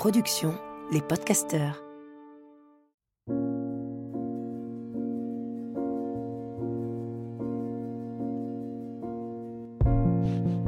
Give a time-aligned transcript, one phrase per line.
[0.00, 0.54] production
[0.92, 1.84] Les Podcasteurs.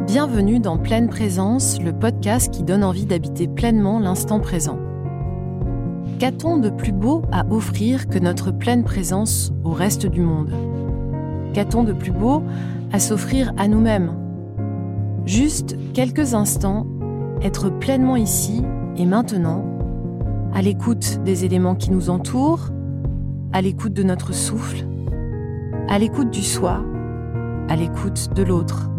[0.07, 4.79] Bienvenue dans Pleine Présence, le podcast qui donne envie d'habiter pleinement l'instant présent.
[6.19, 10.53] Qu'a-t-on de plus beau à offrir que notre pleine présence au reste du monde?
[11.55, 12.43] Qu'a-t-on de plus beau
[12.93, 14.13] à s'offrir à nous-mêmes?
[15.25, 16.87] Juste quelques instants,
[17.43, 18.63] être pleinement ici
[18.97, 19.65] et maintenant,
[20.55, 22.69] à l'écoute des éléments qui nous entourent,
[23.53, 24.87] à l'écoute de notre souffle,
[25.89, 26.85] à l'écoute du soi,
[27.69, 28.91] à l'écoute de l'autre.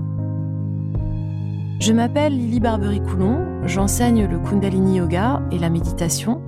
[1.80, 6.42] Je m'appelle Lily Barbery-Coulon, j'enseigne le Kundalini Yoga et la méditation.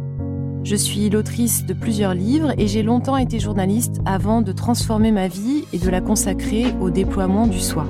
[0.63, 5.27] Je suis l'autrice de plusieurs livres et j'ai longtemps été journaliste avant de transformer ma
[5.27, 7.85] vie et de la consacrer au déploiement du soi.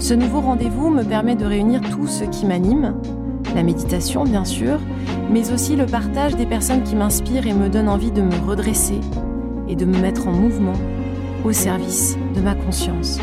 [0.00, 2.94] Ce nouveau rendez-vous me permet de réunir tout ce qui m'anime,
[3.54, 4.78] la méditation bien sûr,
[5.30, 9.00] mais aussi le partage des personnes qui m'inspirent et me donnent envie de me redresser
[9.68, 10.78] et de me mettre en mouvement
[11.44, 13.18] au service de ma conscience.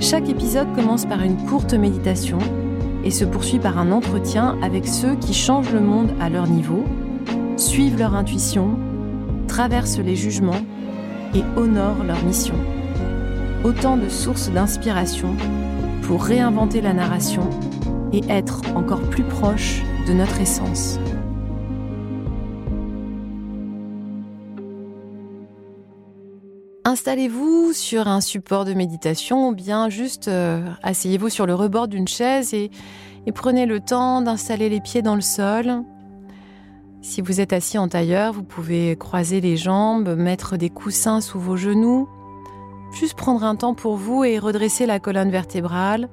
[0.00, 2.38] Chaque épisode commence par une courte méditation
[3.04, 6.84] et se poursuit par un entretien avec ceux qui changent le monde à leur niveau,
[7.56, 8.78] suivent leur intuition,
[9.48, 10.60] traversent les jugements
[11.34, 12.54] et honorent leur mission.
[13.64, 15.34] Autant de sources d'inspiration
[16.02, 17.48] pour réinventer la narration
[18.12, 20.98] et être encore plus proche de notre essence.
[26.84, 32.06] Installez-vous sur un support de méditation ou bien juste euh, asseyez-vous sur le rebord d'une
[32.06, 32.70] chaise et,
[33.26, 35.82] et prenez le temps d'installer les pieds dans le sol.
[37.02, 41.38] Si vous êtes assis en tailleur, vous pouvez croiser les jambes, mettre des coussins sous
[41.38, 42.08] vos genoux,
[42.92, 46.08] juste prendre un temps pour vous et redresser la colonne vertébrale,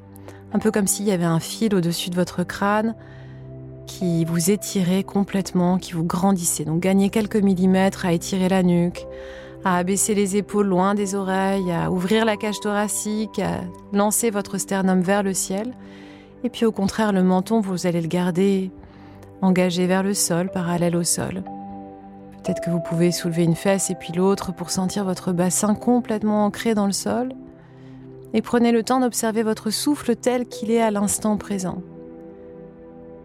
[0.54, 2.96] un peu comme s'il y avait un fil au-dessus de votre crâne
[3.88, 6.64] qui vous étirait complètement, qui vous grandissait.
[6.64, 9.06] Donc gagnez quelques millimètres à étirer la nuque,
[9.66, 14.58] à abaisser les épaules loin des oreilles, à ouvrir la cage thoracique, à lancer votre
[14.58, 15.74] sternum vers le ciel.
[16.44, 18.72] Et puis au contraire, le menton, vous allez le garder
[19.42, 21.44] engagé vers le sol, parallèle au sol.
[22.44, 26.46] Peut-être que vous pouvez soulever une fesse et puis l'autre pour sentir votre bassin complètement
[26.46, 27.34] ancré dans le sol.
[28.34, 31.82] Et prenez le temps d'observer votre souffle tel qu'il est à l'instant présent.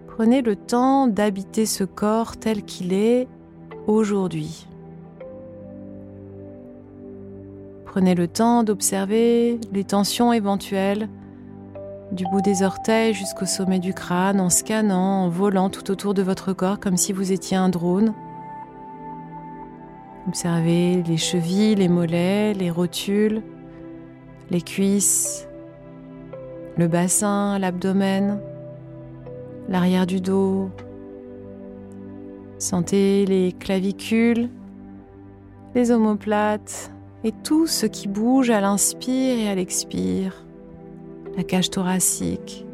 [0.07, 3.27] Prenez le temps d'habiter ce corps tel qu'il est
[3.87, 4.67] aujourd'hui.
[7.87, 11.09] Prenez le temps d'observer les tensions éventuelles
[12.13, 16.23] du bout des orteils jusqu'au sommet du crâne en scannant, en volant tout autour de
[16.23, 18.15] votre corps comme si vous étiez un drone.
[20.27, 23.43] Observez les chevilles, les mollets, les rotules,
[24.50, 25.47] les cuisses,
[26.76, 28.41] le bassin, l'abdomen,
[29.69, 30.70] l'arrière du dos.
[32.59, 34.48] Sentez les clavicules,
[35.75, 36.91] les omoplates
[37.25, 40.44] et tout ce qui bouge à l'inspire et à l'expire.
[41.36, 42.66] La cage thoracique,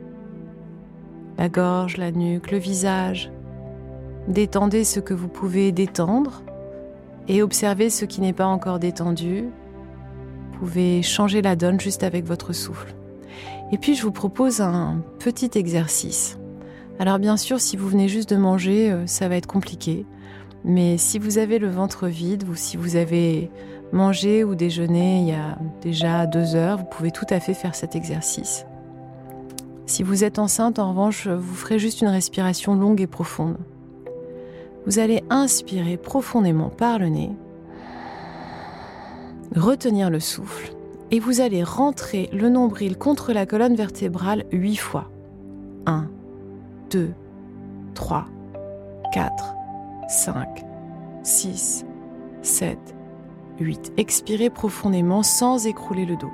[1.36, 3.30] la gorge, la nuque, le visage.
[4.28, 6.42] Détendez ce que vous pouvez détendre
[7.28, 9.50] et observez ce qui n'est pas encore détendu.
[10.64, 12.94] Pouvez changer la donne juste avec votre souffle.
[13.70, 16.38] Et puis je vous propose un petit exercice.
[16.98, 20.06] Alors bien sûr, si vous venez juste de manger, euh, ça va être compliqué.
[20.64, 23.50] Mais si vous avez le ventre vide ou si vous avez
[23.92, 27.74] mangé ou déjeuné il y a déjà deux heures, vous pouvez tout à fait faire
[27.74, 28.64] cet exercice.
[29.84, 33.58] Si vous êtes enceinte, en revanche, vous ferez juste une respiration longue et profonde
[34.86, 37.30] vous allez inspirer profondément par le nez,
[39.54, 40.74] retenir le souffle
[41.10, 45.10] et vous allez rentrer le nombril contre la colonne vertébrale huit fois.
[45.86, 46.08] 1,
[46.90, 47.12] 2,
[47.94, 48.26] 3,
[49.12, 49.54] 4,
[50.08, 50.64] 5,
[51.22, 51.84] 6,
[52.42, 52.78] 7,
[53.60, 53.92] 8.
[53.96, 56.32] Expirez profondément sans écrouler le dos.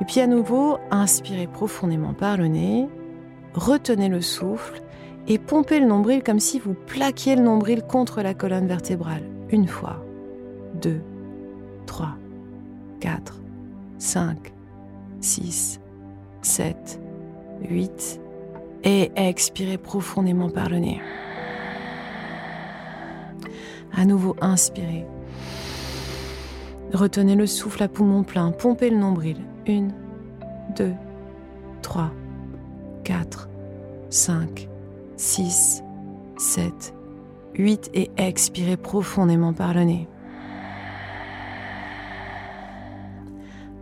[0.00, 2.88] Et puis à nouveau, inspirez profondément par le nez,
[3.54, 4.80] retenez le souffle
[5.26, 9.24] et pompez le nombril comme si vous plaquiez le nombril contre la colonne vertébrale.
[9.50, 10.04] Une fois,
[10.74, 11.00] deux,
[11.90, 12.14] trois,
[13.00, 13.40] quatre,
[13.98, 14.52] cinq,
[15.20, 15.80] six,
[16.40, 17.00] sept,
[17.68, 18.20] huit.
[18.84, 21.02] Et expirez profondément par le nez.
[23.92, 25.04] À nouveau, inspirez.
[26.94, 29.38] Retenez le souffle à poumon plein, pompez le nombril.
[29.66, 29.92] Une,
[30.76, 30.94] deux,
[31.82, 32.12] trois,
[33.02, 33.48] quatre,
[34.10, 34.68] cinq,
[35.16, 35.82] 6,
[36.38, 36.94] 7,
[37.56, 40.08] 8 et expirez profondément par le nez.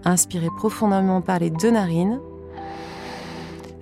[0.08, 2.18] Inspirez profondément par les deux narines.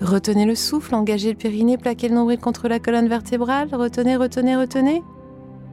[0.01, 3.69] Retenez le souffle, engagez le périnée, plaquez le nombril contre la colonne vertébrale.
[3.73, 5.05] Retenez, retenez, retenez.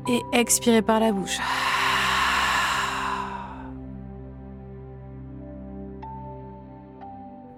[0.08, 1.40] Et expirez par la bouche.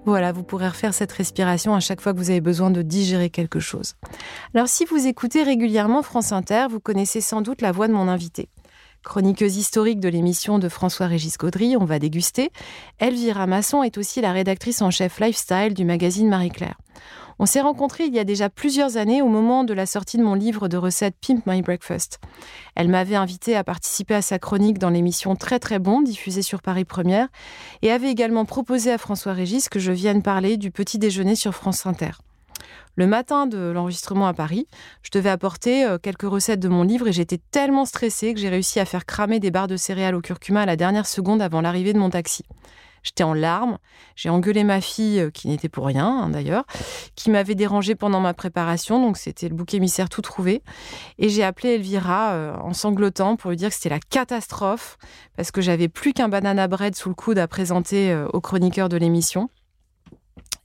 [0.06, 3.30] Voilà, vous pourrez refaire cette respiration à chaque fois que vous avez besoin de digérer
[3.30, 3.96] quelque chose.
[4.54, 8.08] Alors si vous écoutez régulièrement France Inter, vous connaissez sans doute la voix de mon
[8.08, 8.48] invité.
[9.06, 12.52] Chroniqueuse historique de l'émission de François-Régis Caudry, on va déguster,
[12.98, 16.76] Elvira Masson est aussi la rédactrice en chef lifestyle du magazine Marie-Claire.
[17.38, 20.24] On s'est rencontrés il y a déjà plusieurs années au moment de la sortie de
[20.24, 22.20] mon livre de recettes Pimp My Breakfast.
[22.76, 26.64] Elle m'avait invité à participer à sa chronique dans l'émission Très très bon diffusée sur
[26.64, 27.28] Paris Première
[27.84, 31.54] et avait également proposé à François Régis que je vienne parler du petit déjeuner sur
[31.54, 32.25] France Inter.
[32.96, 34.68] Le matin de l'enregistrement à Paris,
[35.02, 38.50] je devais apporter euh, quelques recettes de mon livre et j'étais tellement stressée que j'ai
[38.50, 41.62] réussi à faire cramer des barres de céréales au curcuma à la dernière seconde avant
[41.62, 42.44] l'arrivée de mon taxi.
[43.06, 43.78] J'étais en larmes.
[44.16, 46.66] J'ai engueulé ma fille, euh, qui n'était pour rien hein, d'ailleurs,
[47.16, 49.00] qui m'avait dérangée pendant ma préparation.
[49.00, 50.64] Donc c'était le bouc émissaire tout trouvé.
[51.20, 54.98] Et j'ai appelé Elvira euh, en sanglotant pour lui dire que c'était la catastrophe
[55.38, 58.90] parce que j'avais plus qu'un banana bread sous le coude à présenter euh, aux chroniqueurs
[58.90, 59.50] de l'émission.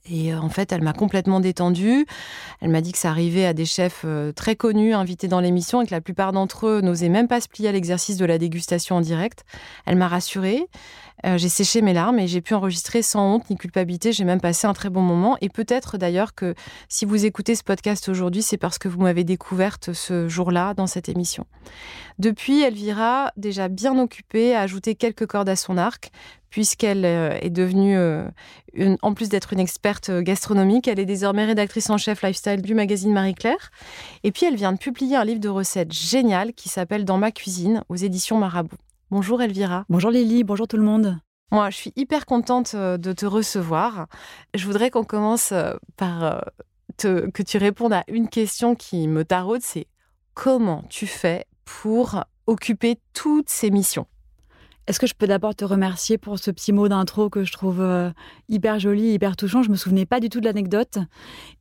[0.09, 2.05] Et en fait, elle m'a complètement détendue.
[2.59, 4.05] Elle m'a dit que ça arrivait à des chefs
[4.35, 7.47] très connus invités dans l'émission et que la plupart d'entre eux n'osaient même pas se
[7.47, 9.45] plier à l'exercice de la dégustation en direct.
[9.85, 10.67] Elle m'a rassurée.
[11.25, 14.11] Euh, j'ai séché mes larmes et j'ai pu enregistrer sans honte ni culpabilité.
[14.11, 15.37] J'ai même passé un très bon moment.
[15.41, 16.55] Et peut-être d'ailleurs que
[16.89, 20.87] si vous écoutez ce podcast aujourd'hui, c'est parce que vous m'avez découverte ce jour-là dans
[20.87, 21.45] cette émission.
[22.19, 26.11] Depuis, Elvira, déjà bien occupée, a ajouté quelques cordes à son arc,
[26.49, 28.27] puisqu'elle euh, est devenue, euh,
[29.01, 33.13] en plus d'être une experte gastronomique, elle est désormais rédactrice en chef lifestyle du magazine
[33.13, 33.71] Marie-Claire.
[34.23, 37.31] Et puis, elle vient de publier un livre de recettes génial qui s'appelle Dans ma
[37.31, 38.77] cuisine aux éditions Marabout.
[39.11, 39.83] Bonjour Elvira.
[39.89, 41.19] Bonjour Lily, bonjour tout le monde.
[41.51, 44.07] Moi, je suis hyper contente euh, de te recevoir.
[44.53, 46.39] Je voudrais qu'on commence euh, par euh,
[46.97, 49.87] que tu répondes à une question qui me taraude, c'est
[50.33, 54.07] comment tu fais pour occuper toutes ces missions?
[54.91, 57.79] Est-ce que je peux d'abord te remercier pour ce petit mot d'intro que je trouve
[57.79, 58.11] euh,
[58.49, 59.63] hyper joli, hyper touchant?
[59.63, 60.97] Je me souvenais pas du tout de l'anecdote.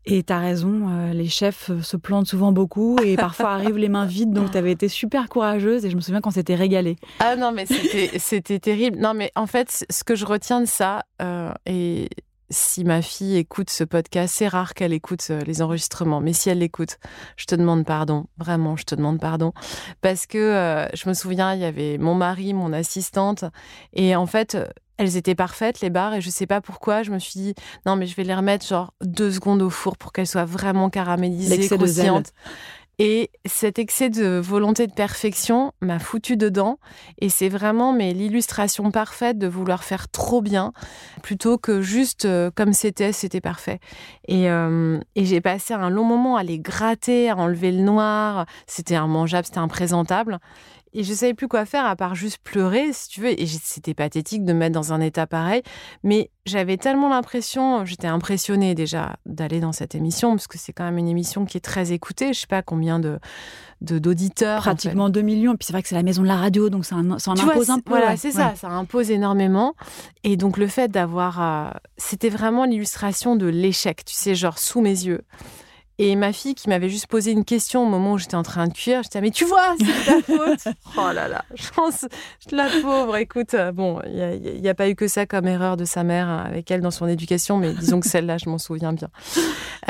[0.04, 3.78] Et tu as raison, euh, les chefs euh, se plantent souvent beaucoup et parfois arrivent
[3.78, 4.32] les mains vides.
[4.32, 6.96] Donc tu avais été super courageuse et je me souviens qu'on s'était régalé.
[7.20, 8.98] Ah non, mais c'était terrible.
[8.98, 11.04] Non, mais en fait, ce que je retiens de ça,
[11.66, 12.08] et
[12.50, 16.50] si ma fille écoute ce podcast, c'est rare qu'elle écoute euh, les enregistrements, mais si
[16.50, 16.98] elle l'écoute,
[17.36, 19.52] je te demande pardon, vraiment, je te demande pardon,
[20.00, 23.44] parce que euh, je me souviens, il y avait mon mari, mon assistante,
[23.92, 24.56] et en fait,
[24.96, 27.54] elles étaient parfaites, les barres, et je sais pas pourquoi, je me suis dit,
[27.86, 30.90] non, mais je vais les remettre genre deux secondes au four pour qu'elles soient vraiment
[30.90, 32.32] caramélisées, croustillantes.
[33.02, 36.78] Et cet excès de volonté de perfection m'a foutu dedans.
[37.18, 40.74] Et c'est vraiment mais l'illustration parfaite de vouloir faire trop bien
[41.22, 43.80] plutôt que juste euh, comme c'était, c'était parfait.
[44.28, 48.44] Et, euh, et j'ai passé un long moment à les gratter, à enlever le noir.
[48.66, 50.38] C'était immangeable, c'était imprésentable.
[50.92, 53.40] Et je savais plus quoi faire à part juste pleurer, si tu veux.
[53.40, 55.62] Et c'était pathétique de me mettre dans un état pareil.
[56.02, 60.84] Mais j'avais tellement l'impression, j'étais impressionnée déjà d'aller dans cette émission, parce que c'est quand
[60.84, 62.32] même une émission qui est très écoutée.
[62.32, 63.18] Je sais pas combien de
[63.80, 64.60] d'auditeurs.
[64.60, 65.54] Pratiquement 2 millions.
[65.54, 67.38] Et puis c'est vrai que c'est la maison de la radio, donc ça, ça en
[67.38, 67.90] impose un peu.
[67.90, 69.74] Voilà, c'est ça, ça impose énormément.
[70.24, 71.40] Et donc le fait d'avoir.
[71.40, 75.22] Euh, c'était vraiment l'illustration de l'échec, tu sais, genre sous mes yeux.
[76.02, 78.66] Et ma fille qui m'avait juste posé une question au moment où j'étais en train
[78.66, 80.74] de cuire, j'étais mais tu vois, c'est ta faute.
[80.96, 82.06] oh là là, je pense
[82.50, 83.18] la pauvre.
[83.18, 86.26] Écoute, euh, bon, il n'y a, pas eu que ça comme erreur de sa mère
[86.26, 89.10] hein, avec elle dans son éducation, mais disons que celle-là, je m'en souviens bien.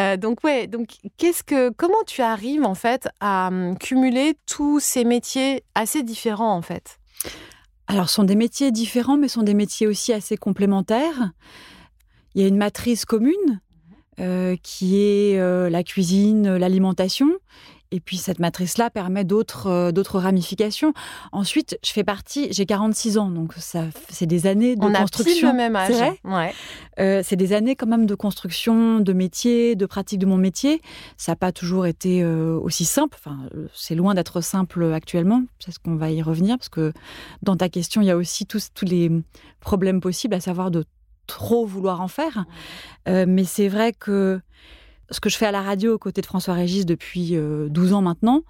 [0.01, 4.81] Euh, donc ouais, donc qu'est-ce que, comment tu arrives en fait à hum, cumuler tous
[4.81, 6.99] ces métiers assez différents en fait?
[7.87, 11.31] Alors, ce sont des métiers différents, mais sont des métiers aussi assez complémentaires.
[12.35, 13.61] Il y a une matrice commune
[14.21, 17.29] euh, qui est euh, la cuisine, l'alimentation.
[17.91, 20.93] Et puis cette matrice-là permet d'autres euh, d'autres ramifications.
[21.33, 25.49] Ensuite, je fais partie, j'ai 46 ans, donc ça c'est des années de On construction.
[25.49, 26.19] On a le même âge.
[26.23, 27.23] Ouais.
[27.25, 30.83] c'est des années quand même de construction, de métier, de pratique de mon métier.
[31.17, 33.17] Ça n'a pas toujours été aussi simple.
[33.19, 33.39] Enfin,
[33.75, 35.43] c'est loin d'être simple actuellement.
[35.59, 36.93] C'est ce qu'on va y revenir parce que
[37.43, 39.11] dans ta question, il y a aussi tous tous les
[39.61, 40.85] problèmes possibles, à savoir de
[41.31, 42.45] trop vouloir en faire.
[43.09, 44.41] Euh, mais c'est vrai que
[45.11, 47.95] ce que je fais à la radio aux côtés de François Régis depuis 12 euh,
[47.95, 48.43] ans maintenant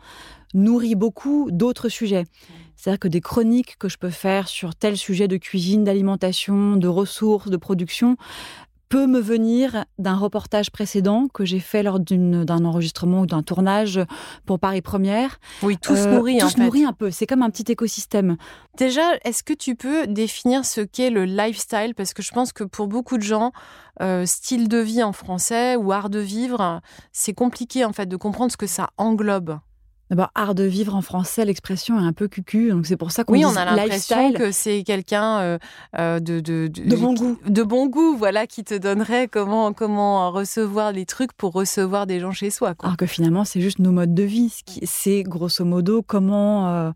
[0.52, 2.24] nourrit beaucoup d'autres sujets.
[2.76, 6.88] C'est-à-dire que des chroniques que je peux faire sur tel sujet de cuisine, d'alimentation, de
[6.88, 8.16] ressources, de production
[8.90, 14.00] peut me venir d'un reportage précédent que j'ai fait lors d'un enregistrement ou d'un tournage
[14.44, 15.38] pour Paris Première.
[15.62, 16.64] Oui, tout se nourrit tout en se fait.
[16.64, 17.12] nourrit un peu.
[17.12, 18.36] C'est comme un petit écosystème.
[18.76, 21.94] Déjà, est-ce que tu peux définir ce qu'est le lifestyle?
[21.94, 23.52] Parce que je pense que pour beaucoup de gens,
[24.02, 26.80] euh, style de vie en français ou art de vivre,
[27.12, 29.60] c'est compliqué en fait de comprendre ce que ça englobe.
[30.10, 33.22] D'abord, art de vivre en français, l'expression est un peu cucu, donc c'est pour ça
[33.24, 34.38] qu'on Oui, dit on a l'impression lifestyle.
[34.38, 35.58] que c'est quelqu'un euh,
[35.98, 37.38] euh, de, de, De bon goût.
[37.46, 42.18] de bon goût, voilà, qui te donnerait comment comment recevoir les trucs pour recevoir des
[42.18, 42.74] gens chez soi.
[42.74, 42.88] Quoi.
[42.88, 44.52] Alors que finalement, c'est juste nos modes de vie.
[44.82, 46.90] C'est grosso modo comment, euh,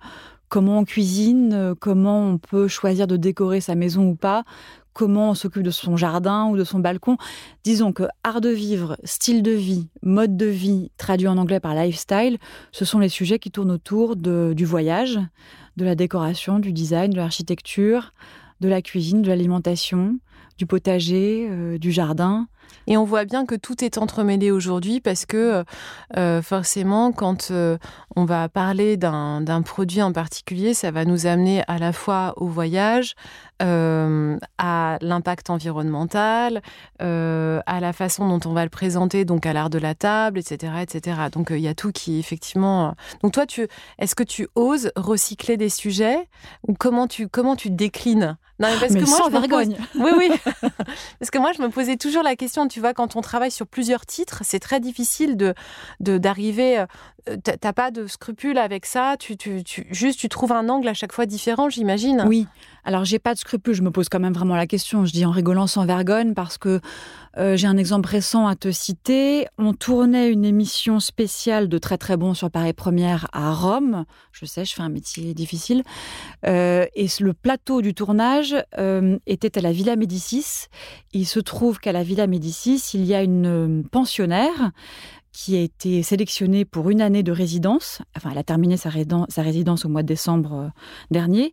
[0.48, 4.42] comment on cuisine, comment on peut choisir de décorer sa maison ou pas,
[4.94, 7.18] comment on s'occupe de son jardin ou de son balcon.
[7.64, 11.74] Disons que art de vivre, style de vie, mode de vie, traduit en anglais par
[11.74, 12.38] lifestyle,
[12.72, 15.18] ce sont les sujets qui tournent autour du voyage,
[15.76, 18.14] de la décoration, du design, de l'architecture,
[18.60, 20.18] de la cuisine, de l'alimentation,
[20.56, 22.46] du potager, euh, du jardin.
[22.86, 25.64] Et on voit bien que tout est entremêlé aujourd'hui parce que
[26.16, 27.78] euh, forcément, quand euh,
[28.16, 32.46] on va parler d'un produit en particulier, ça va nous amener à la fois au
[32.46, 33.14] voyage,
[33.62, 36.60] euh, à l'impact environnemental,
[37.02, 40.38] euh, à la façon dont on va le présenter, donc à l'art de la table,
[40.38, 41.16] etc., etc.
[41.32, 42.88] Donc euh, il y a tout qui effectivement.
[42.88, 42.90] euh,
[43.22, 43.66] Donc toi, tu,
[43.98, 46.28] est-ce que tu oses recycler des sujets
[46.68, 48.36] ou comment tu comment tu déclines?
[48.60, 49.76] Non, mais parce Mais que moi, sans je pose- vergogne.
[49.96, 50.30] oui, oui.
[51.18, 53.66] Parce que moi, je me posais toujours la question, tu vois, quand on travaille sur
[53.66, 55.54] plusieurs titres, c'est très difficile de
[56.00, 56.78] de- d'arriver.
[56.78, 59.16] euh, t'as- pas de scrupules avec ça.
[59.18, 62.22] Tu, tu, tu- juste, tu trouves un angle à chaque fois différent, j'imagine.
[62.26, 62.46] Oui,
[62.84, 65.04] alors j'ai pas de scrupules, je me pose quand même vraiment la question.
[65.06, 66.80] Je dis en rigolant sans vergogne parce que
[67.36, 69.46] euh, j'ai un exemple récent à te citer.
[69.58, 74.04] On tournait une émission spéciale de très très bon sur Paris Première à Rome.
[74.32, 75.82] Je sais, je fais un métier difficile.
[76.46, 80.66] Euh, et le plateau du tournage euh, était à la Villa Médicis.
[81.12, 84.72] Il se trouve qu'à la Villa Médicis, il y a une pensionnaire
[85.36, 88.00] qui a été sélectionnée pour une année de résidence.
[88.16, 90.68] Enfin, elle a terminé sa, résidence au mois de décembre euh,
[91.10, 91.52] dernier.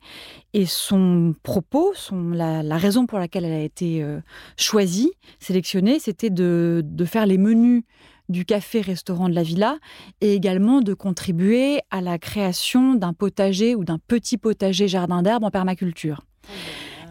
[0.54, 4.22] Et son propos, son, la, la raison pour laquelle elle a été euh,
[4.56, 7.84] choisie, sélectionnée, c'était de, de faire les menus
[8.30, 9.80] du café-restaurant de la villa
[10.22, 15.44] et également de contribuer à la création d'un potager ou d'un petit potager jardin d'herbe
[15.44, 16.22] en permaculture.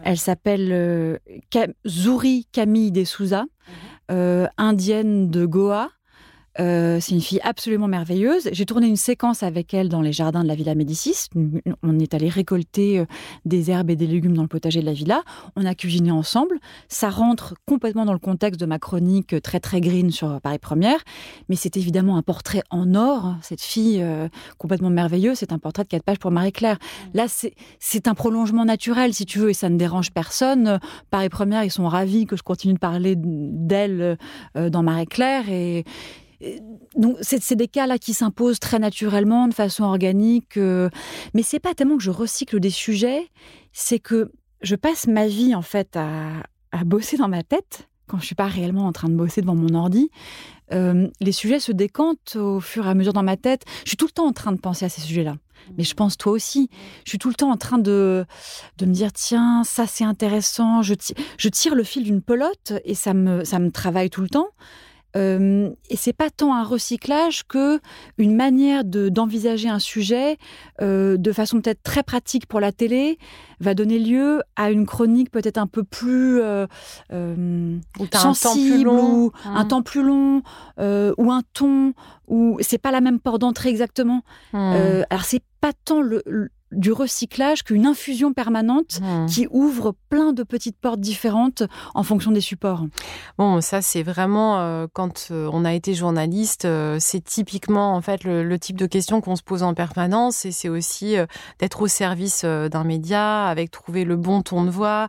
[0.05, 1.17] Elle s'appelle euh,
[1.53, 3.43] Ca- Zouri Camille de Souza,
[4.09, 5.89] euh, indienne de Goa.
[6.59, 8.49] Euh, c'est une fille absolument merveilleuse.
[8.51, 11.27] J'ai tourné une séquence avec elle dans les jardins de la Villa Médicis.
[11.83, 13.05] On est allé récolter euh,
[13.45, 15.23] des herbes et des légumes dans le potager de la villa.
[15.55, 16.59] On a cuisiné ensemble.
[16.87, 20.59] Ça rentre complètement dans le contexte de ma chronique euh, très très green sur Paris
[20.59, 20.99] Première.
[21.49, 23.35] Mais c'est évidemment un portrait en or.
[23.41, 24.27] Cette fille euh,
[24.57, 26.77] complètement merveilleuse, c'est un portrait de quatre pages pour Marie-Claire.
[27.13, 30.79] Là, c'est un prolongement naturel, si tu veux, et ça ne dérange personne.
[31.09, 34.17] Paris Première, ils sont ravis que je continue de parler d'elle
[34.57, 35.49] euh, dans Marie-Claire.
[35.49, 35.85] Et
[36.95, 40.57] donc, c'est des cas là qui s'imposent très naturellement, de façon organique.
[40.57, 40.89] euh,
[41.33, 43.29] mais c'est pas tellement que je recycle des sujets,
[43.73, 44.31] c'est que
[44.61, 46.43] je passe ma vie en fait à,
[46.85, 49.73] bosser dans ma tête quand je suis pas réellement en train de bosser devant mon
[49.73, 50.09] ordi.
[50.73, 53.63] Euh, les sujets se décantent au fur et à mesure dans ma tête.
[53.83, 55.35] Je suis tout le temps en train de penser à ces sujets-là.
[55.77, 56.69] Mais je pense toi aussi.
[57.05, 58.25] Je suis tout le temps en train de,
[58.81, 60.81] me dire tiens, ça c'est intéressant.
[60.81, 60.93] Je,
[61.37, 64.47] je tire le fil d'une pelote et ça me, ça me travaille tout le temps.
[65.17, 67.79] Euh, et c'est pas tant un recyclage que
[68.17, 70.37] une manière de d'envisager un sujet
[70.81, 73.17] euh, de façon peut-être très pratique pour la télé
[73.59, 76.65] va donner lieu à une chronique peut-être un peu plus euh,
[77.99, 79.15] Ou un sensible plus long.
[79.25, 80.43] ou un temps plus long
[80.79, 81.93] euh, ou un ton
[82.27, 84.21] ou c'est pas la même porte d'entrée exactement.
[84.53, 89.25] Euh, alors c'est pas tant le, le- du recyclage qu'une infusion permanente Hmm.
[89.25, 91.63] qui ouvre plein de petites portes différentes
[91.95, 92.85] en fonction des supports.
[93.37, 98.01] Bon, ça c'est vraiment euh, quand euh, on a été journaliste, euh, c'est typiquement en
[98.01, 101.25] fait le, le type de questions qu'on se pose en permanence et c'est aussi euh,
[101.59, 105.07] d'être au service d'un média, avec trouver le bon ton de voix,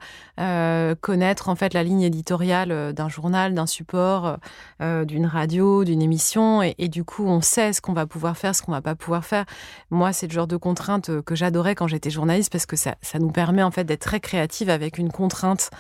[1.00, 4.38] connaître en fait la ligne éditoriale d'un journal, d'un support,
[4.80, 8.54] d'une radio, d'une émission et, et du coup on sait ce qu'on va pouvoir faire,
[8.54, 9.44] ce qu'on va pas pouvoir faire.
[9.90, 13.18] Moi, c'est le genre de contrainte que j'adorais quand j'étais journaliste parce que ça, ça
[13.18, 15.70] nous permet en fait d'être très créative avec une contrainte.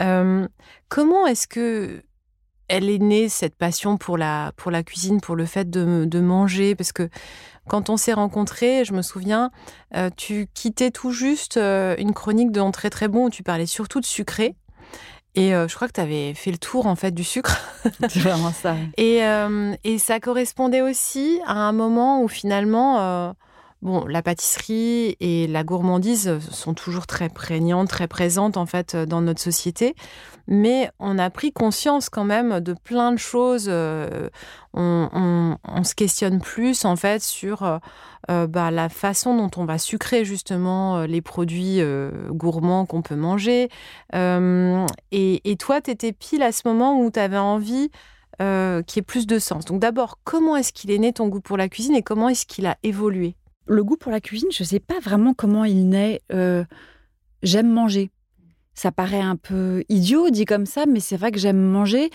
[0.00, 0.46] Euh,
[0.88, 2.02] comment est-ce que
[2.68, 6.20] elle est née cette passion pour la pour la cuisine, pour le fait de, de
[6.20, 6.74] manger?
[6.74, 7.08] Parce que
[7.68, 9.50] quand on s'est rencontrés, je me souviens,
[9.96, 13.66] euh, tu quittais tout juste euh, une chronique de très très bon où tu parlais
[13.66, 14.56] surtout de sucré.
[15.36, 17.58] Et euh, je crois que tu avais fait le tour en fait du sucre.
[18.08, 18.76] C'est vraiment ça.
[18.98, 23.34] Et, euh, et ça correspondait aussi à un moment où finalement,
[23.84, 29.20] bon, la pâtisserie et la gourmandise sont toujours très prégnantes, très présentes en fait dans
[29.20, 29.94] notre société,
[30.48, 33.66] mais on a pris conscience quand même de plein de choses.
[33.68, 34.28] Euh,
[34.72, 37.78] on, se questionne plus en fait sur euh,
[38.30, 41.80] euh, bah, la façon dont on va sucrer justement les produits
[42.30, 43.68] gourmands qu'on peut manger.
[44.12, 47.90] Et, toi, tu étais pile à ce moment où tu avais envie
[48.42, 49.64] euh, qui ait plus de sens.
[49.64, 52.46] Donc d'abord, comment est-ce qu'il est né ton goût pour la cuisine et comment est-ce
[52.46, 53.36] qu'il a évolué?
[53.66, 56.20] Le goût pour la cuisine, je ne sais pas vraiment comment il naît.
[56.32, 56.64] Euh,
[57.42, 58.10] j'aime manger.
[58.74, 62.10] Ça paraît un peu idiot dit comme ça, mais c'est vrai que j'aime manger.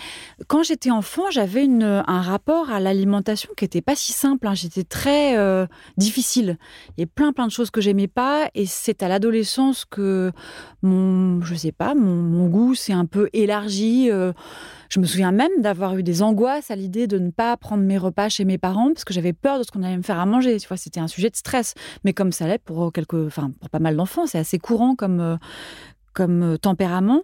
[0.47, 4.47] Quand j'étais enfant, j'avais un rapport à l'alimentation qui n'était pas si simple.
[4.47, 4.55] Hein.
[4.55, 5.65] J'étais très euh,
[5.97, 6.57] difficile.
[6.97, 10.31] Il y a plein plein de choses que j'aimais pas, et c'est à l'adolescence que
[10.81, 14.09] mon, je sais pas, mon, goût s'est un peu élargi.
[14.11, 14.33] Euh.
[14.89, 17.97] je me souviens même d'avoir eu des angoisses à l'idée de ne pas prendre mes
[17.97, 20.25] repas chez mes parents parce que j'avais peur de ce qu'on allait me faire à
[20.25, 20.57] manger.
[20.59, 21.73] Tu vois, c'était un sujet de stress.
[22.03, 25.19] Mais comme ça l'est pour quelques, enfin pour pas mal d'enfants, c'est assez courant comme
[25.19, 25.37] euh,
[26.19, 27.23] comme euh, tempérament.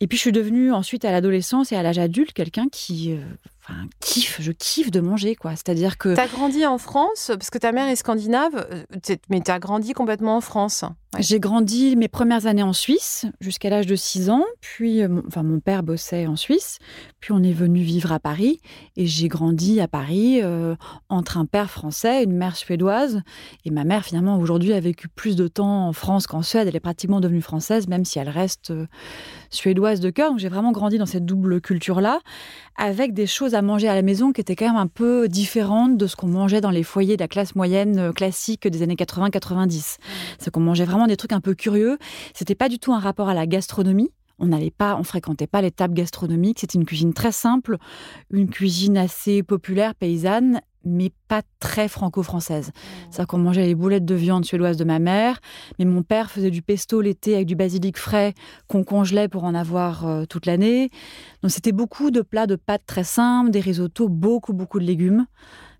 [0.00, 3.20] Et puis je suis devenue ensuite à l'adolescence et à l'âge adulte quelqu'un qui euh,
[3.68, 5.52] enfin, kiffe, je kiffe de manger quoi.
[5.52, 8.84] C'est-à-dire que Tu as grandi en France parce que ta mère est scandinave, euh,
[9.28, 10.84] mais tu as grandi complètement en France.
[11.18, 15.22] J'ai grandi mes premières années en Suisse jusqu'à l'âge de 6 ans, puis euh, mon,
[15.26, 16.78] enfin mon père bossait en Suisse,
[17.20, 18.60] puis on est venu vivre à Paris
[18.96, 20.76] et j'ai grandi à Paris euh,
[21.08, 23.22] entre un père français, une mère suédoise
[23.64, 26.76] et ma mère finalement aujourd'hui a vécu plus de temps en France qu'en Suède, elle
[26.76, 28.86] est pratiquement devenue française même si elle reste euh,
[29.50, 30.30] suédoise de cœur.
[30.30, 32.20] Donc j'ai vraiment grandi dans cette double culture là
[32.76, 35.96] avec des choses à manger à la maison qui étaient quand même un peu différentes
[35.96, 39.96] de ce qu'on mangeait dans les foyers de la classe moyenne classique des années 80-90.
[40.38, 41.98] C'est qu'on mangeait vraiment des trucs un peu curieux.
[42.34, 44.10] C'était pas du tout un rapport à la gastronomie.
[44.38, 46.60] On n'allait pas, on fréquentait pas les tables gastronomiques.
[46.60, 47.78] C'était une cuisine très simple,
[48.30, 52.68] une cuisine assez populaire, paysanne, mais pas très franco-française.
[52.68, 52.80] Mmh.
[53.10, 55.40] C'est-à-dire qu'on mangeait les boulettes de viande suédoise de ma mère,
[55.78, 58.34] mais mon père faisait du pesto l'été avec du basilic frais
[58.68, 60.90] qu'on congelait pour en avoir euh, toute l'année.
[61.42, 65.26] Donc c'était beaucoup de plats de pâtes très simples, des risottos, beaucoup, beaucoup de légumes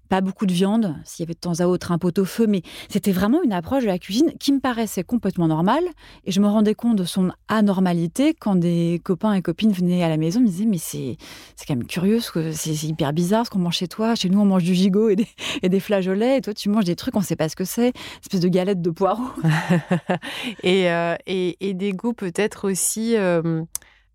[0.09, 2.47] pas beaucoup de viande, s'il y avait de temps à autre un pot au feu,
[2.47, 5.85] mais c'était vraiment une approche de la cuisine qui me paraissait complètement normale.
[6.25, 10.09] Et je me rendais compte de son anormalité quand des copains et copines venaient à
[10.09, 11.17] la maison, me disaient Mais c'est
[11.67, 12.21] quand même curieux,
[12.53, 14.15] c'est hyper bizarre ce qu'on mange chez toi.
[14.15, 15.29] Chez nous, on mange du gigot et des,
[15.63, 17.65] et des flageolets, et toi, tu manges des trucs, on ne sait pas ce que
[17.65, 19.23] c'est, espèce de galette de poireaux.
[20.65, 23.63] Euh, et, et, des goûts peut-être aussi euh,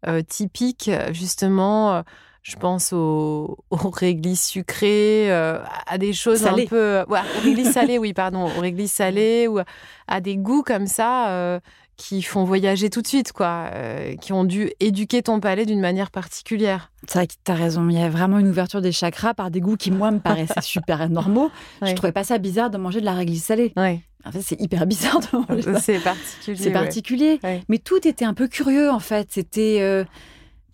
[0.08, 2.04] euh, typiques, justement
[2.42, 7.04] je pense aux, réglisses sucrées, euh, à des choses un peu.
[7.08, 9.60] Ouais, aux réglisses salées, oui, pardon, aux réglisses salées, ou
[10.08, 11.60] à des goûts comme ça euh,
[11.98, 15.80] qui font voyager tout de suite, quoi, euh, qui ont dû éduquer ton palais d'une
[15.80, 16.92] manière particulière.
[17.08, 19.52] C'est vrai que tu as raison, il y a vraiment une ouverture des chakras par
[19.52, 21.52] des goûts qui, moi, me paraissaient super normaux.
[21.84, 23.72] Je trouvais pas ça bizarre de manger de la réglisse salée.
[23.78, 24.02] Ouais.
[24.24, 26.58] En fait, c'est hyper bizarre de manger C'est particulier.
[26.58, 27.40] C'est particulier.
[27.70, 29.30] Mais tout était un peu curieux, en fait.
[29.32, 30.06] C'était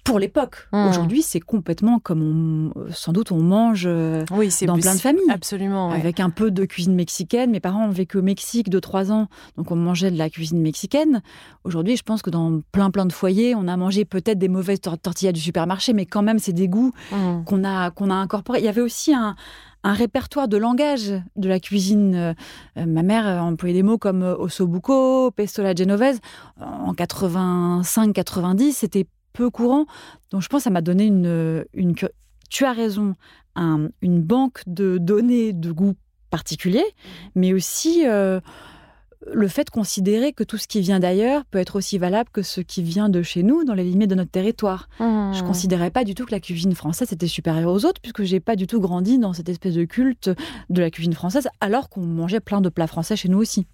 [0.08, 0.68] pour l'époque.
[0.72, 0.88] Mmh.
[0.88, 5.30] Aujourd'hui, c'est complètement comme on, sans doute on mange euh, oui, dans plein de familles.
[5.30, 5.92] Absolument.
[5.92, 7.52] Avec un peu de cuisine mexicaine.
[7.52, 10.62] Mes parents ont vécu au Mexique de trois ans, donc on mangeait de la cuisine
[10.62, 11.22] mexicaine.
[11.66, 14.80] Aujourd'hui, je pense que dans plein plein de foyers, on a mangé peut-être des mauvaises
[14.80, 17.44] tortillas du supermarché, mais quand même, c'est des goûts mmh.
[17.46, 18.60] qu'on a qu'on a incorporés.
[18.60, 19.36] Il y avait aussi un,
[19.84, 22.16] un répertoire de langage de la cuisine.
[22.16, 26.20] Euh, ma mère employait des mots comme ossobuco, pesto la genovese.
[26.60, 29.06] En 85-90, c'était
[29.38, 29.86] peu courant.
[30.32, 31.96] Donc je pense que ça m'a donné une, une...
[32.50, 33.16] Tu as raison,
[33.56, 35.96] une banque de données de goût
[36.30, 37.10] particulier, mmh.
[37.36, 38.40] mais aussi euh,
[39.32, 42.42] le fait de considérer que tout ce qui vient d'ailleurs peut être aussi valable que
[42.42, 44.90] ce qui vient de chez nous, dans les limites de notre territoire.
[45.00, 45.48] Je ne mmh.
[45.48, 48.56] considérais pas du tout que la cuisine française était supérieure aux autres, puisque j'ai pas
[48.56, 50.30] du tout grandi dans cette espèce de culte
[50.70, 53.66] de la cuisine française, alors qu'on mangeait plein de plats français chez nous aussi.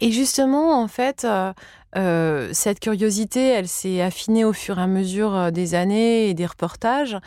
[0.00, 1.52] Et justement, en fait, euh,
[1.96, 6.34] euh, cette curiosité, elle s'est affinée au fur et à mesure euh, des années et
[6.34, 7.18] des reportages.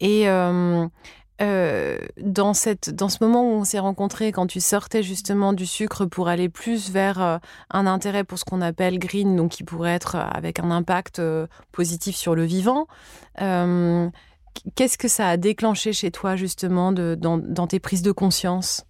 [0.00, 0.26] Et
[2.18, 6.04] dans, cette, dans ce moment où on s'est rencontrés, quand tu sortais justement du sucre
[6.04, 10.16] pour aller plus vers un intérêt pour ce qu'on appelle green, donc qui pourrait être
[10.16, 11.20] avec un impact
[11.72, 12.86] positif sur le vivant,
[13.36, 18.84] qu'est-ce que ça a déclenché chez toi justement dans, dans tes prises de conscience?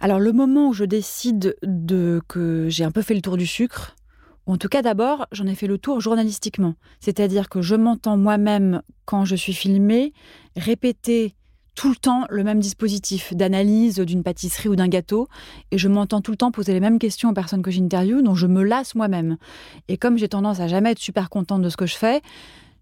[0.00, 3.46] Alors le moment où je décide de que j'ai un peu fait le tour du
[3.46, 3.96] sucre,
[4.50, 8.82] en tout cas d'abord j'en ai fait le tour journalistiquement, c'est-à-dire que je m'entends moi-même
[9.04, 10.12] quand je suis filmée
[10.56, 11.34] répéter
[11.74, 15.28] tout le temps le même dispositif d'analyse d'une pâtisserie ou d'un gâteau,
[15.70, 18.34] et je m'entends tout le temps poser les mêmes questions aux personnes que j'interviewe, dont
[18.34, 19.36] je me lasse moi-même.
[19.88, 22.20] Et comme j'ai tendance à jamais être super contente de ce que je fais,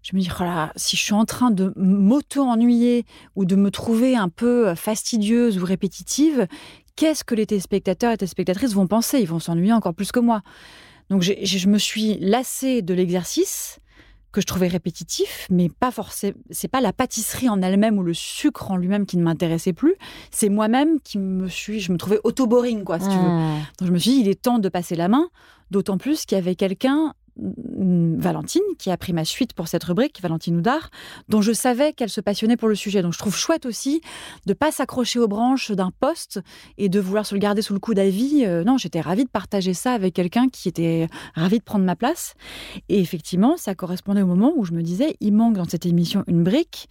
[0.01, 0.43] je me dis, oh
[0.75, 3.05] si je suis en train de m'auto-ennuyer
[3.35, 6.47] ou de me trouver un peu fastidieuse ou répétitive,
[6.95, 9.19] qu'est-ce que les téléspectateurs et téléspectatrices vont penser?
[9.19, 10.41] Ils vont s'ennuyer encore plus que moi.
[11.09, 13.79] Donc je me suis lassée de l'exercice
[14.31, 16.37] que je trouvais répétitif, mais pas forcément.
[16.51, 19.95] C'est pas la pâtisserie en elle-même ou le sucre en lui-même qui ne m'intéressait plus.
[20.29, 21.79] C'est moi-même qui me suis.
[21.79, 23.21] Je me trouvais auto-boring, quoi, si tu veux.
[23.21, 23.59] Mmh.
[23.79, 25.29] Donc je me suis dit, il est temps de passer la main.
[25.71, 27.13] D'autant plus qu'il y avait quelqu'un
[28.17, 30.89] Valentine, qui a pris ma suite pour cette rubrique, Valentine Houdard,
[31.29, 33.01] dont je savais qu'elle se passionnait pour le sujet.
[33.01, 34.01] Donc je trouve chouette aussi
[34.45, 36.41] de pas s'accrocher aux branches d'un poste
[36.77, 38.43] et de vouloir se le garder sous le coude à vie.
[38.45, 41.95] Euh, non, j'étais ravie de partager ça avec quelqu'un qui était ravi de prendre ma
[41.95, 42.33] place.
[42.89, 46.23] Et effectivement, ça correspondait au moment où je me disais, il manque dans cette émission
[46.27, 46.89] une brique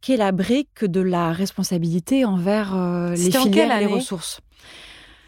[0.00, 4.40] qui est la brique de la responsabilité envers euh, les filières et les ressources?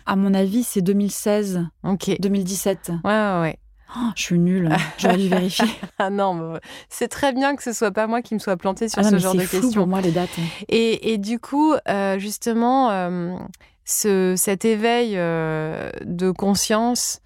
[0.07, 2.93] À mon avis, c'est 2016, 2017.
[3.05, 3.59] Ouais, ouais, ouais.
[3.97, 4.69] Oh, je suis nulle.
[4.99, 5.67] J'aurais dû vérifier.
[5.99, 9.01] ah non, c'est très bien que ce soit pas moi qui me soit plantée sur
[9.01, 9.73] ah ce genre de questions.
[9.73, 10.31] pour moi les dates.
[10.69, 13.37] Et, et du coup, euh, justement, euh,
[13.85, 17.21] ce, cet éveil euh, de conscience,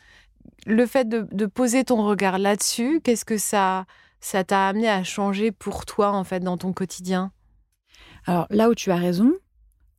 [0.67, 3.85] le fait de, de poser ton regard là-dessus, qu'est-ce que ça
[4.21, 7.31] ça t'a amené à changer pour toi en fait dans ton quotidien?
[8.25, 9.31] Alors là où tu as raison,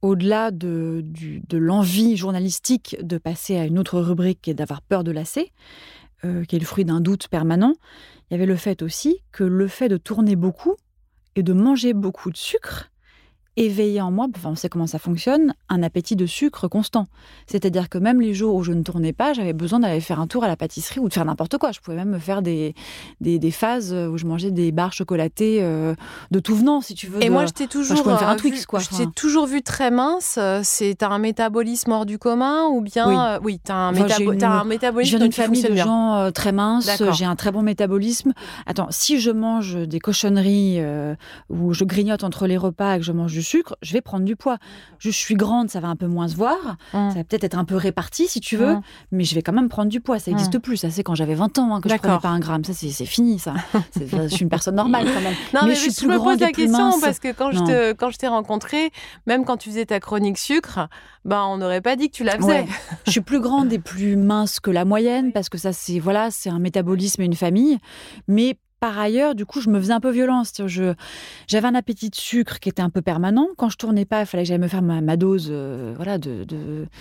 [0.02, 5.12] au-delà de, de l'envie journalistique de passer à une autre rubrique et d'avoir peur de
[5.12, 5.52] lasser,
[6.26, 7.74] euh, qui est le fruit d'un doute permanent,
[8.30, 10.76] il y avait le fait aussi que le fait de tourner beaucoup
[11.36, 12.90] et de manger beaucoup de sucre
[13.58, 17.08] éveiller en moi, enfin on sait comment ça fonctionne, un appétit de sucre constant.
[17.48, 20.28] C'est-à-dire que même les jours où je ne tournais pas, j'avais besoin d'aller faire un
[20.28, 21.72] tour à la pâtisserie ou de faire n'importe quoi.
[21.72, 22.76] Je pouvais même me faire des,
[23.22, 25.96] des, phases où je mangeais des barres chocolatées euh,
[26.32, 27.24] de tout venant, si tu veux.
[27.24, 28.80] Et moi, je t'ai toujours, faire un Twix, quoi.
[28.80, 30.40] Je t'ai toujours vu très mince.
[30.64, 35.12] C'est un métabolisme hors du commun ou bien, oui, tu as, un, un métabolisme.
[35.12, 36.90] Je viens d'une famille de gens euh, très minces.
[37.14, 38.34] J'ai un très bon métabolisme.
[38.66, 41.16] Attends, si je mange des cochonneries euh,
[41.50, 44.26] ou je grignote entre les repas et que je mange du sucre, je vais prendre
[44.26, 44.58] du poids.
[45.00, 46.58] Je suis grande, ça va un peu moins se voir.
[46.94, 47.12] Mmh.
[47.12, 48.82] Ça va peut-être être un peu réparti, si tu veux, mmh.
[49.12, 50.20] mais je vais quand même prendre du poids.
[50.20, 50.60] Ça n'existe mmh.
[50.60, 50.78] plus.
[50.78, 52.64] Ça, c'est quand j'avais 20 ans hein, que je prenais pas un gramme.
[52.64, 53.54] Ça, c'est fini, ça.
[53.96, 55.36] je suis une personne normale quand même.
[55.54, 58.18] Non, mais, je, suis me pose la question parce que quand je, te, quand je
[58.18, 58.92] t'ai rencontré,
[59.28, 60.88] même quand tu faisais ta chronique sucre,
[61.24, 62.66] ben, on n'aurait pas dit que tu la faisais.
[63.06, 66.32] je suis plus grande et plus mince que la moyenne parce que ça, c'est voilà,
[66.32, 67.78] c'est un métabolisme et une famille.
[68.28, 70.54] Mais par ailleurs, du coup, je me faisais un peu violence.
[70.64, 70.94] Je,
[71.48, 73.48] j'avais un appétit de sucre qui était un peu permanent.
[73.58, 76.46] Quand je tournais pas, il fallait que j'aille me faire ma, dose, euh, voilà, de.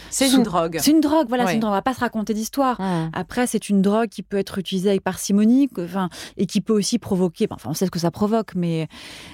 [0.09, 0.79] c'est une drogue.
[0.81, 1.47] C'est une drogue, voilà.
[1.47, 1.73] C'est une drogue.
[1.73, 2.81] On va pas se raconter d'histoire.
[2.81, 3.11] Mmh.
[3.13, 6.99] Après, c'est une drogue qui peut être utilisée avec parcimonie, enfin, et qui peut aussi
[6.99, 7.49] provoquer.
[7.51, 8.89] Enfin, on sait ce que ça provoque, mais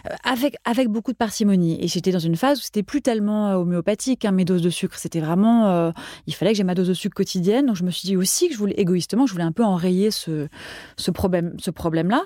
[0.08, 1.78] euh, avec avec beaucoup de parcimonie.
[1.80, 4.70] Et j'étais dans une phase où c'était plus tellement euh, homéopathique hein, mes doses de
[4.70, 4.98] sucre.
[4.98, 5.92] C'était vraiment,
[6.26, 7.66] il fallait que j'ai ma dose de sucre quotidienne.
[7.66, 10.10] Donc je me suis dit aussi que je voulais égoïstement, je voulais un peu enrayer
[10.10, 10.48] ce
[10.96, 12.24] ce problème, ce problème-là.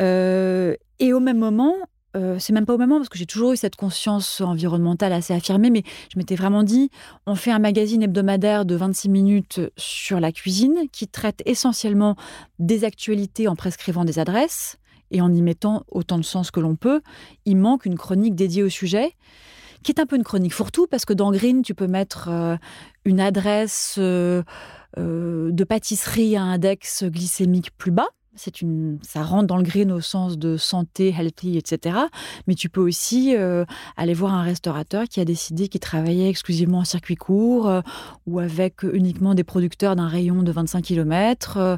[0.00, 1.74] Euh, et au même moment,
[2.16, 5.12] euh, c'est même pas au même moment parce que j'ai toujours eu cette conscience environnementale
[5.12, 6.90] assez affirmée, mais je m'étais vraiment dit,
[7.26, 12.16] on fait un magazine hebdomadaire de 26 minutes sur la cuisine qui traite essentiellement
[12.58, 14.78] des actualités en prescrivant des adresses
[15.10, 17.00] et en y mettant autant de sens que l'on peut.
[17.44, 19.12] Il manque une chronique dédiée au sujet
[19.82, 22.56] qui est un peu une chronique fourre-tout parce que dans Green, tu peux mettre euh,
[23.04, 24.44] une adresse de
[25.64, 30.38] pâtisserie à index glycémique plus bas c'est une, ça rentre dans le green au sens
[30.38, 31.96] de santé, healthy, etc.
[32.46, 33.64] Mais tu peux aussi euh,
[33.96, 37.80] aller voir un restaurateur qui a décidé qu'il travaillait exclusivement en circuit court euh,
[38.26, 41.56] ou avec uniquement des producteurs d'un rayon de 25 km.
[41.56, 41.76] Euh,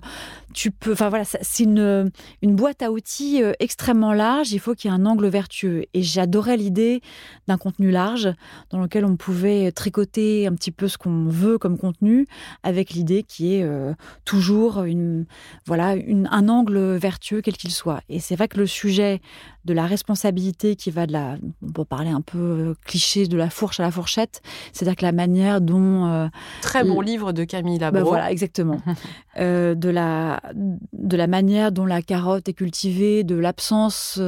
[0.54, 4.52] tu peux, enfin voilà, c'est une, une boîte à outils extrêmement large.
[4.52, 5.84] Il faut qu'il y ait un angle vertueux.
[5.92, 7.02] Et j'adorais l'idée
[7.46, 8.32] d'un contenu large
[8.70, 12.26] dans lequel on pouvait tricoter un petit peu ce qu'on veut comme contenu
[12.62, 13.68] avec l'idée qui est
[14.24, 15.26] toujours une,
[15.66, 18.00] voilà, une, un angle vertueux quel qu'il soit.
[18.08, 19.20] Et c'est vrai que le sujet
[19.66, 23.36] de la responsabilité qui va de la, on peut parler un peu euh, cliché, de
[23.36, 24.40] la fourche à la fourchette,
[24.72, 26.06] c'est-à-dire que la manière dont...
[26.06, 26.28] Euh,
[26.62, 28.00] Très bon livre de Camille Labro.
[28.00, 28.80] Ben voilà, exactement.
[29.38, 30.40] Euh, de, la,
[30.94, 34.18] de la manière dont la carotte est cultivée, de l'absence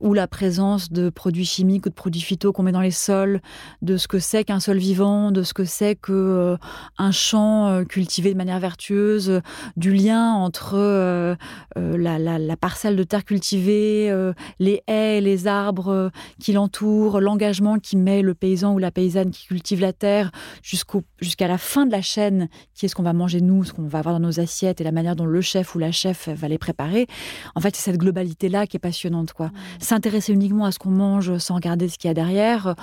[0.00, 3.42] ou la présence de produits chimiques ou de produits phyto qu'on met dans les sols,
[3.82, 6.56] de ce que c'est qu'un sol vivant, de ce que c'est que
[6.96, 9.42] un champ cultivé de manière vertueuse,
[9.76, 11.36] du lien entre euh,
[11.76, 14.10] la, la, parcelle de terre cultivée,
[14.58, 16.10] les haies, les arbres
[16.40, 20.30] qui l'entourent, l'engagement qui met le paysan ou la paysanne qui cultive la terre
[20.62, 23.86] jusqu'à la fin de la chaîne, qui est ce qu'on va manger nous, ce qu'on
[23.86, 26.48] va avoir dans nos assiettes et la manière dont le chef ou la chef va
[26.48, 27.06] les préparer.
[27.54, 29.46] En fait, c'est cette globalité là qui est passionnante, quoi.
[29.46, 32.74] Mmh s'intéresser uniquement à ce qu'on mange sans regarder ce qu'il y a derrière,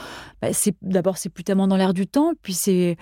[0.42, 2.98] bah, c'est d'abord c'est plus tellement dans l'air du temps, puis c'est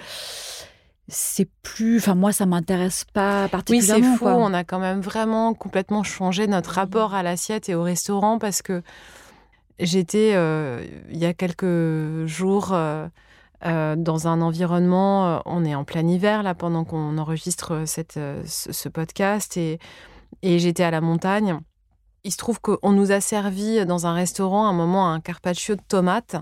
[1.09, 4.05] c'est plus, enfin moi ça m'intéresse pas particulièrement.
[4.05, 4.27] Oui, c'est fou.
[4.27, 8.61] On a quand même vraiment complètement changé notre rapport à l'assiette et au restaurant parce
[8.61, 8.81] que
[9.79, 12.73] j'étais euh, il y a quelques jours.
[12.73, 13.07] Euh,
[13.95, 19.57] dans un environnement, on est en plein hiver là pendant qu'on enregistre cette, ce, podcast
[19.57, 19.79] et,
[20.43, 21.59] et j'étais à la montagne.
[22.23, 25.73] Il se trouve qu'on nous a servi dans un restaurant à un moment un carpaccio
[25.73, 26.35] de tomates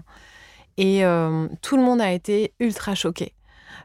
[0.75, 1.03] et
[1.61, 3.34] tout le monde a été ultra choqué.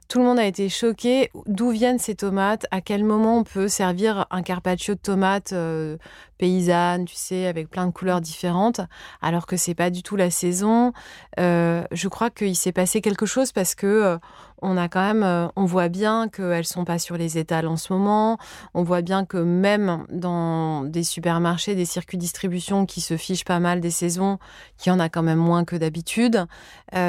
[0.08, 1.30] Tout le monde a été choqué.
[1.46, 2.66] D'où viennent ces tomates?
[2.70, 5.96] À quel moment on peut servir un carpaccio de tomates euh,
[6.40, 8.80] paysanne, tu sais, avec plein de couleurs différentes,
[9.20, 10.92] alors que c'est pas du tout la saison
[11.38, 14.18] euh, Je crois qu'il s'est passé quelque chose parce que euh,
[14.62, 17.94] on a quand même, on voit bien qu'elles sont pas sur les étals en ce
[17.94, 18.36] moment.
[18.74, 23.46] On voit bien que même dans des supermarchés, des circuits de distribution qui se fichent
[23.46, 24.38] pas mal des saisons,
[24.76, 26.44] qu'il y en a quand même moins que d'habitude.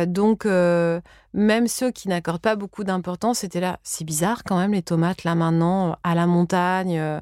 [0.08, 3.80] donc même ceux qui n'accordent pas beaucoup d'importance c'était là.
[3.84, 7.22] C'est bizarre quand même les tomates là maintenant à la montagne.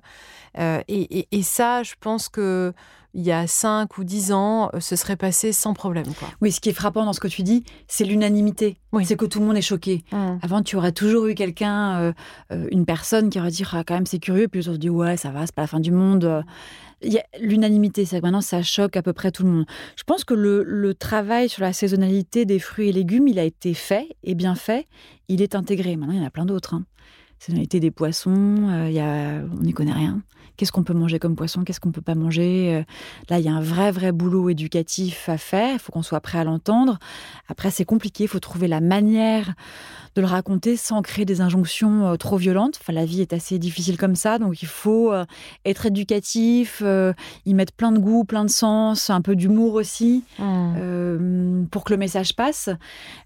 [0.57, 2.73] Euh, euh, et, ça, je pense que
[3.15, 6.05] il y a 5 ou 10 ans, ce serait passé sans problème.
[6.19, 6.27] Quoi.
[6.41, 8.77] Oui, ce qui est frappant dans ce que tu dis, c'est l'unanimité.
[9.03, 10.03] C'est que tout le monde est choqué.
[10.11, 10.17] Mmh.
[10.43, 12.13] Avant, tu aurais toujours eu quelqu'un,
[12.51, 14.91] euh, une personne qui aurait dit ah, quand même c'est curieux, puis les autres dit
[14.91, 16.43] ouais, ça va, c'est pas la fin du monde.
[17.39, 19.65] L'unanimité, c'est que maintenant ça choque à peu près tout le monde.
[19.95, 23.73] Je pense que le, travail sur la saisonnalité des fruits et légumes, il a été
[23.73, 24.85] fait et bien fait.
[25.29, 25.95] Il est intégré.
[25.95, 26.73] Maintenant, il y en a plein d'autres.
[26.73, 26.83] Hein.
[27.39, 30.21] Saisonnalité des poissons, euh, il y a, on n'y connaît rien.
[30.59, 31.63] Qu'est-ce qu'on peut manger comme poisson?
[31.63, 32.75] Qu'est-ce qu'on ne peut pas manger?
[32.75, 32.83] Euh,
[33.29, 35.75] Là, il y a un vrai, vrai boulot éducatif à faire.
[35.75, 36.99] Il faut qu'on soit prêt à l'entendre.
[37.47, 38.25] Après, c'est compliqué.
[38.25, 39.53] Il faut trouver la manière
[40.15, 42.77] de le raconter sans créer des injonctions euh, trop violentes.
[42.81, 45.23] Enfin, la vie est assez difficile comme ça, donc il faut euh,
[45.63, 46.83] être éducatif,
[47.45, 51.67] y mettre plein de goût, plein de sens, un peu d'humour aussi, mmh.
[51.71, 52.69] pour que le message passe.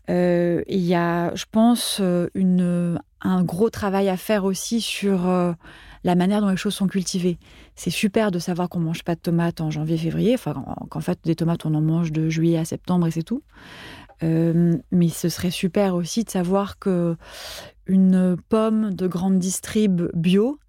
[0.07, 1.99] Il y a, je pense,
[2.35, 5.55] une, un gros travail à faire aussi sur
[6.03, 7.37] la manière dont les choses sont cultivées.
[7.75, 11.35] C'est super de savoir qu'on mange pas de tomates en janvier-février, enfin qu'en fait des
[11.35, 13.43] tomates on en mange de juillet à septembre et c'est tout.
[14.21, 17.15] Euh, mais ce serait super aussi de savoir que
[17.85, 20.59] une pomme de grande distrib bio,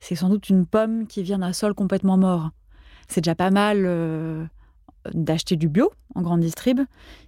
[0.00, 2.50] c'est sans doute une pomme qui vient d'un sol complètement mort.
[3.08, 4.44] C'est déjà pas mal euh,
[5.12, 6.80] d'acheter du bio en grande distrib.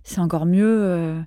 [0.02, 1.20] C'est encore mieux euh,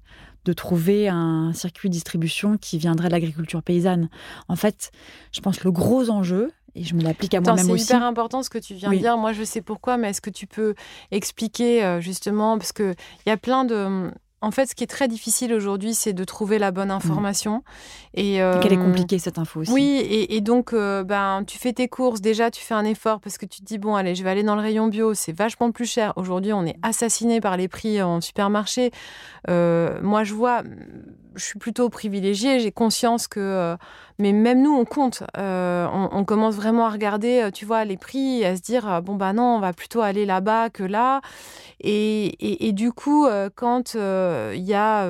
[0.47, 4.09] de trouver un circuit de distribution qui viendrait de l'agriculture paysanne.
[4.47, 4.91] En fait,
[5.33, 7.83] je pense que le gros enjeu, et je me l'applique à moi-même aussi.
[7.83, 9.17] C'est hyper important ce que tu viens de dire.
[9.17, 10.73] Moi, je sais pourquoi, mais est-ce que tu peux
[11.11, 14.09] expliquer euh, justement, parce qu'il y a plein de
[14.41, 16.91] en fait, ce qui est très difficile aujourd'hui, c'est de trouver la bonne mmh.
[16.91, 17.63] information.
[18.13, 19.71] Et, euh, qu'elle est compliquée, cette info aussi.
[19.71, 23.37] Oui, et, donc, euh, ben, tu fais tes courses, déjà, tu fais un effort parce
[23.39, 25.71] que tu te dis, bon, allez, je vais aller dans le rayon bio, c'est vachement
[25.71, 26.13] plus cher.
[26.17, 28.91] Aujourd'hui, on est assassiné par les prix en supermarché.
[29.49, 30.61] Euh, moi, je vois,
[31.37, 33.77] je suis plutôt privilégiée, j'ai conscience que
[34.19, 35.23] mais même nous, on compte.
[35.37, 39.01] Euh, on, commence vraiment à regarder, euh, tu vois, les prix, à se dire, euh,
[39.01, 41.21] bon, bah non, on va plutôt aller là-bas que là.
[41.79, 45.07] Et, du coup, quand il y a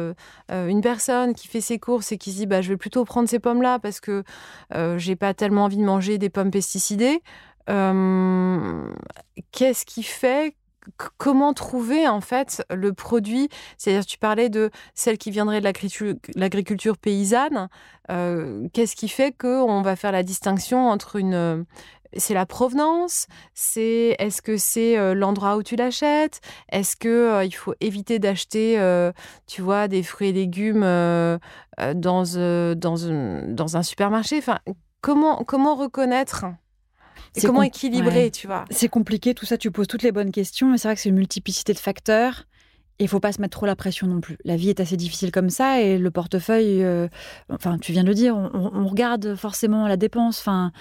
[0.49, 3.29] une personne qui fait ses courses et qui se dit, bah, je vais plutôt prendre
[3.29, 4.23] ces pommes-là parce que
[4.97, 7.21] j'ai pas tellement envie de manger des pommes pesticidées,
[9.51, 10.55] qu'est-ce qui fait
[11.17, 13.49] comment trouver en fait le produit?
[13.77, 15.69] C'est-à-dire, tu parlais de celle qui viendrait de
[16.35, 17.69] l'agriculture paysanne.
[18.09, 21.65] Euh, qu'est-ce qui fait qu'on va faire la distinction entre une
[22.15, 26.39] c'est la provenance, c'est est-ce que c'est euh, l'endroit où tu l'achètes,
[26.71, 28.79] est-ce que euh, il faut éviter d'acheter,
[29.45, 34.37] tu vois, des fruits et légumes dans, un supermarché?
[34.37, 34.59] Enfin,
[35.01, 36.45] comment reconnaître
[37.45, 40.77] comment équilibrer, tu vois C'est compliqué, tout ça, tu poses toutes les bonnes questions, mais
[40.77, 42.45] c'est vrai que c'est une multiplicité de facteurs.
[42.99, 44.39] Et il faut pas se mettre trop la pression non plus.
[44.43, 47.07] La vie est assez difficile comme ça et le portefeuille, euh,
[47.49, 50.39] enfin, tu viens de le dire, on, on, regarde forcément la dépense.
[50.39, 50.71] Enfin,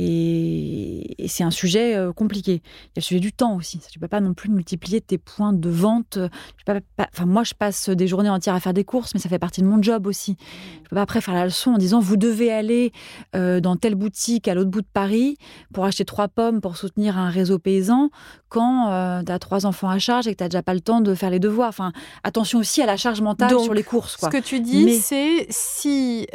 [0.00, 2.52] et, c'est un sujet euh, compliqué.
[2.52, 3.80] Il y a le sujet du temps aussi.
[3.90, 6.18] Tu ne peux pas non plus multiplier tes points de vente.
[6.66, 9.60] enfin, moi, je passe des journées entières à faire des courses, mais ça fait partie
[9.60, 10.36] de mon job aussi.
[10.38, 12.92] Je ne peux pas après faire la leçon en disant vous devez aller
[13.34, 15.36] euh, dans telle boutique à l'autre bout de Paris
[15.74, 18.10] pour acheter trois pommes pour soutenir un réseau paysan
[18.48, 20.80] quand euh, tu as trois enfants à charge et que tu n'as déjà pas le
[20.80, 21.68] temps de faire les devoirs.
[21.68, 24.16] Enfin, attention aussi à la charge mentale sur les courses.
[24.18, 26.26] Ce que tu dis, c'est si,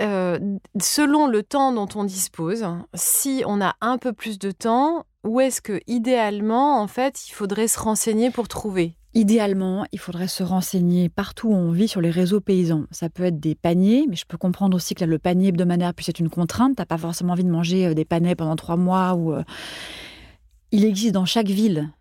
[0.80, 5.06] selon le temps dont on dispose, si on on a un peu plus de temps,
[5.24, 8.96] où est-ce que idéalement, en fait, il faudrait se renseigner pour trouver?
[9.14, 12.86] Idéalement, il faudrait se renseigner partout où on vit sur les réseaux paysans.
[12.90, 16.10] Ça peut être des paniers, mais je peux comprendre aussi que le panier hebdomadaire puisse
[16.10, 16.78] être une contrainte.
[16.78, 19.14] T'as pas forcément envie de manger euh, des panais pendant trois mois.
[19.14, 19.44] Ou euh,
[20.72, 21.92] il existe dans chaque ville.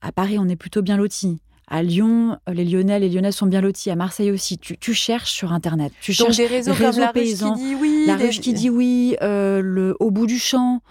[0.00, 1.40] À Paris, on est plutôt bien lotis.
[1.70, 3.90] À Lyon, euh, les Lyonnais, les Lyonnaises sont bien lotis.
[3.90, 4.58] À Marseille aussi.
[4.58, 5.92] Tu, cherches sur Internet.
[6.00, 8.04] Tu cherches des réseaux, comme la paysans, ruche qui dit oui.
[8.06, 9.16] La ruche qui dit oui.
[9.20, 10.82] le, au bout du champ.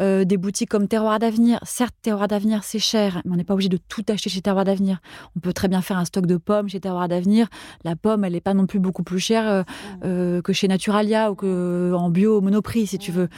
[0.00, 1.58] Euh, des boutiques comme Terroir d'Avenir.
[1.62, 4.64] Certes, Terroir d'Avenir, c'est cher, mais on n'est pas obligé de tout acheter chez Terroir
[4.64, 5.00] d'Avenir.
[5.36, 7.48] On peut très bien faire un stock de pommes chez Terroir d'Avenir.
[7.84, 10.00] La pomme, elle n'est pas non plus beaucoup plus chère euh, mmh.
[10.04, 13.14] euh, que chez Naturalia ou que en bio au Monoprix, si tu mmh.
[13.14, 13.28] veux.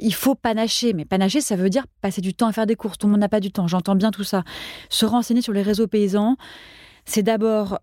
[0.00, 2.98] il faut panacher, mais panacher, ça veut dire passer du temps à faire des courses.
[2.98, 3.66] Tout le monde n'a pas du temps.
[3.66, 4.44] J'entends bien tout ça.
[4.90, 6.36] Se renseigner sur les réseaux paysans,
[7.04, 7.78] c'est d'abord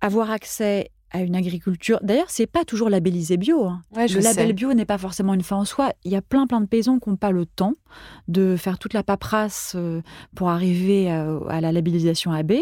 [0.00, 2.00] avoir accès à une agriculture.
[2.02, 3.66] D'ailleurs, c'est pas toujours labellisé bio.
[3.66, 3.82] Hein.
[3.96, 5.92] le label bio n'est pas forcément une fin en soi.
[6.04, 7.74] Il y a plein plein de paysans qui n'ont pas le temps
[8.26, 10.02] de faire toute la paperasse euh,
[10.34, 12.54] pour arriver à, la labellisation AB.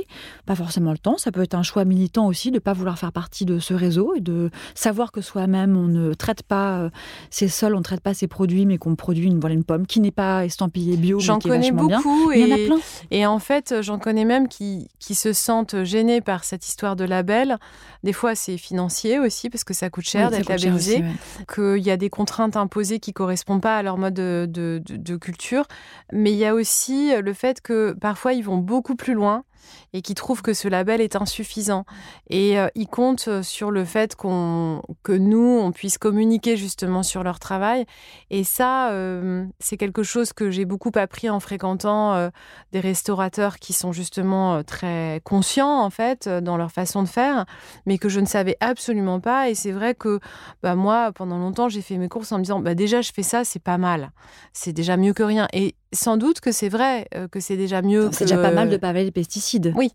[0.44, 1.16] Pas forcément le temps.
[1.16, 3.72] Ça peut être un choix militant aussi de ne pas vouloir faire partie de ce
[3.72, 6.90] réseau et de savoir que soi-même on ne traite pas euh,
[7.30, 9.86] ses sols, on ne traite pas ses produits, mais qu'on produit une, voilà, une pomme
[9.86, 11.18] qui n'est pas estampillée bio.
[11.20, 12.78] J'en connais beaucoup et, Il y en a plein.
[13.10, 17.04] et en fait, j'en connais même qui, qui se sentent gênés par cette histoire de
[17.04, 17.56] label.
[18.02, 21.04] Des fois, c'est financier aussi, parce que ça coûte cher d'être labellisé,
[21.52, 25.66] qu'il y a des contraintes imposées qui correspondent pas à leur mode de, de culture.
[26.12, 29.44] Mais il y a aussi le fait que parfois, ils vont beaucoup plus loin
[29.92, 31.84] et qui trouvent que ce label est insuffisant.
[32.30, 37.22] Et euh, ils comptent sur le fait qu'on, que nous, on puisse communiquer justement sur
[37.22, 37.84] leur travail.
[38.30, 42.30] Et ça, euh, c'est quelque chose que j'ai beaucoup appris en fréquentant euh,
[42.72, 47.44] des restaurateurs qui sont justement très conscients, en fait, dans leur façon de faire,
[47.86, 49.50] mais que je ne savais absolument pas.
[49.50, 50.20] Et c'est vrai que
[50.62, 53.22] bah, moi, pendant longtemps, j'ai fait mes courses en me disant, bah, déjà, je fais
[53.22, 54.12] ça, c'est pas mal.
[54.52, 55.48] C'est déjà mieux que rien.
[55.52, 58.08] Et sans doute que c'est vrai, que c'est déjà mieux.
[58.12, 59.51] C'est déjà pas mal de pas les pesticides.
[59.76, 59.92] Oui,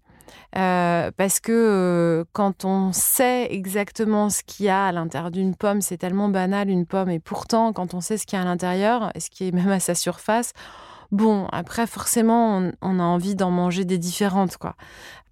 [0.55, 5.55] euh, parce que euh, quand on sait exactement ce qu'il y a à l'intérieur d'une
[5.55, 8.43] pomme, c'est tellement banal une pomme, et pourtant quand on sait ce qu'il y a
[8.43, 10.53] à l'intérieur, et ce qui est même à sa surface,
[11.11, 14.75] bon, après forcément on, on a envie d'en manger des différentes, quoi.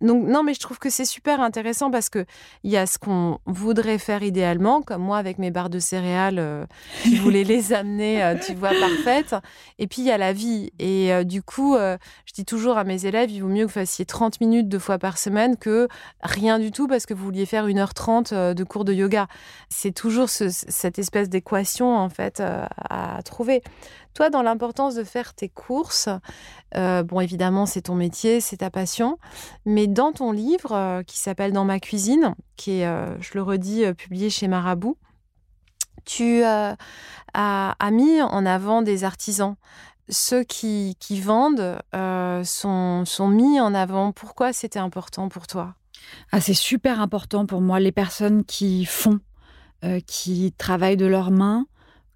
[0.02, 2.26] Donc non, mais je trouve que c'est super intéressant parce que
[2.64, 6.40] il y a ce qu'on voudrait faire idéalement, comme moi avec mes barres de céréales,
[6.40, 6.66] euh,
[7.06, 9.36] je voulais les amener, euh, tu vois, parfaites.
[9.80, 10.72] Et puis il y a la vie.
[10.80, 13.80] Et euh, du coup, je dis toujours à mes élèves, il vaut mieux que vous
[13.80, 15.88] fassiez 30 minutes deux fois par semaine que
[16.22, 19.28] rien du tout parce que vous vouliez faire 1h30 de cours de yoga.
[19.70, 22.42] C'est toujours cette espèce d'équation en fait
[22.90, 23.62] à trouver.
[24.16, 26.10] Toi, dans l'importance de faire tes courses,
[26.74, 29.20] bon, évidemment, c'est ton métier, c'est ta passion,
[29.66, 33.42] mais dans ton livre euh, qui s'appelle Dans ma cuisine, qui est, euh, je le
[33.42, 34.98] redis, euh, publié chez Marabout,
[36.06, 36.78] tu as,
[37.92, 39.56] mis en avant des artisans.
[40.08, 41.80] Ceux qui, vendent
[42.44, 44.12] sont, sont mis en avant.
[44.12, 45.74] Pourquoi c'était important pour toi?
[46.32, 47.80] Ah, C'est super important pour moi.
[47.80, 49.20] Les personnes qui font,
[50.06, 51.66] qui travaillent de leurs mains,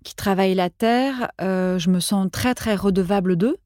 [0.03, 3.57] qui travaillent la terre, je me sens très très redevable d'eux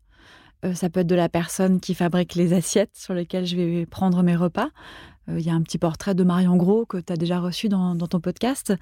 [0.64, 3.86] euh, ça peut être de la personne qui fabrique les assiettes sur lesquelles je vais
[3.86, 4.70] prendre mes repas.
[5.30, 7.70] Euh, il y a un petit portrait de Marion Gros que tu as déjà reçu
[7.70, 8.74] dans, ton podcast.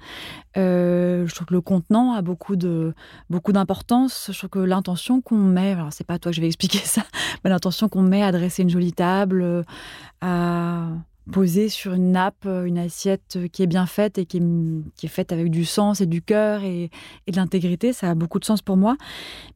[0.56, 2.94] Euh, je trouve que le contenant a beaucoup de
[3.30, 4.30] beaucoup d'importance.
[4.32, 7.02] Je trouve que l'intention qu'on met, alors c'est pas toi que je vais expliquer ça,
[7.42, 9.64] mais l'intention qu'on met à dresser une jolie table,
[10.20, 10.88] à
[11.30, 15.50] poser sur une nappe une assiette qui est bien faite et qui est, faite avec
[15.50, 16.90] du sens et du cœur et,
[17.28, 18.96] de l'intégrité, ça a beaucoup de sens pour moi.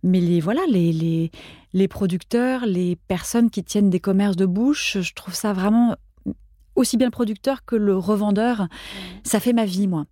[0.03, 1.31] Mais les voilà, les, les,
[1.73, 5.97] les producteurs, les personnes qui tiennent des commerces de bouche, je trouve ça vraiment
[6.77, 8.63] aussi bien le producteur que le revendeur.
[8.63, 8.69] Mmh.
[9.25, 10.07] Ça fait ma vie, moi.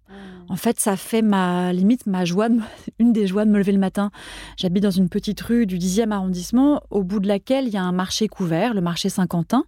[0.48, 2.48] En fait, ça fait ma limite, ma joie,
[2.98, 4.10] une des joies de me lever le matin.
[4.56, 7.82] J'habite dans une petite rue du 10e arrondissement, au bout de laquelle il y a
[7.82, 9.64] un marché couvert, le marché Saint-Quentin,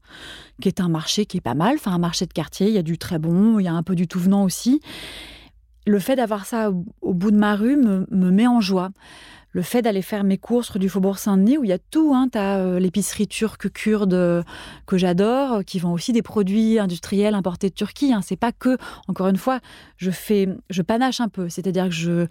[0.60, 2.68] qui est un marché qui est pas mal, enfin un marché de quartier.
[2.68, 4.80] Il y a du très bon, il y a un peu du tout venant aussi.
[5.86, 8.90] Le fait d'avoir ça au, bout de ma rue me met en joie
[9.56, 12.12] le fait d'aller faire mes courses du Faubourg Saint-Denis, où il y a tout.
[12.14, 12.28] Hein.
[12.30, 14.42] Tu as euh, l'épicerie turque kurde euh,
[14.84, 18.12] que j'adore, euh, qui vend aussi des produits industriels importés de Turquie.
[18.12, 18.20] Hein.
[18.22, 18.76] C'est pas que,
[19.08, 19.60] encore une fois,
[19.96, 21.48] je panache un peu.
[21.48, 22.26] C'est-à-dire que je,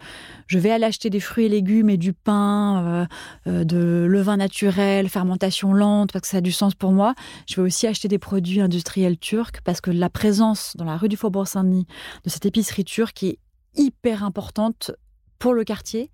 [0.45, 3.07] je vais aller acheter des fruits et légumes et du pain,
[3.47, 7.15] de levain naturel, fermentation lente, parce que ça a du sens pour moi.
[7.49, 11.09] Je vais aussi acheter des produits industriels turcs, parce que la présence dans la rue
[11.09, 11.87] du Faubourg Saint-Denis
[12.23, 13.39] de cette épicerie turque est
[13.75, 14.91] hyper importante
[15.39, 16.11] pour le quartier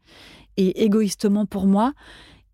[0.57, 1.93] et égoïstement pour moi,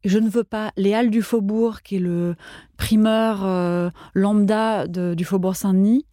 [0.05, 2.35] je ne veux pas les Halles du Faubourg, qui est le
[2.77, 6.05] primeur euh, lambda du Faubourg Saint-Denis.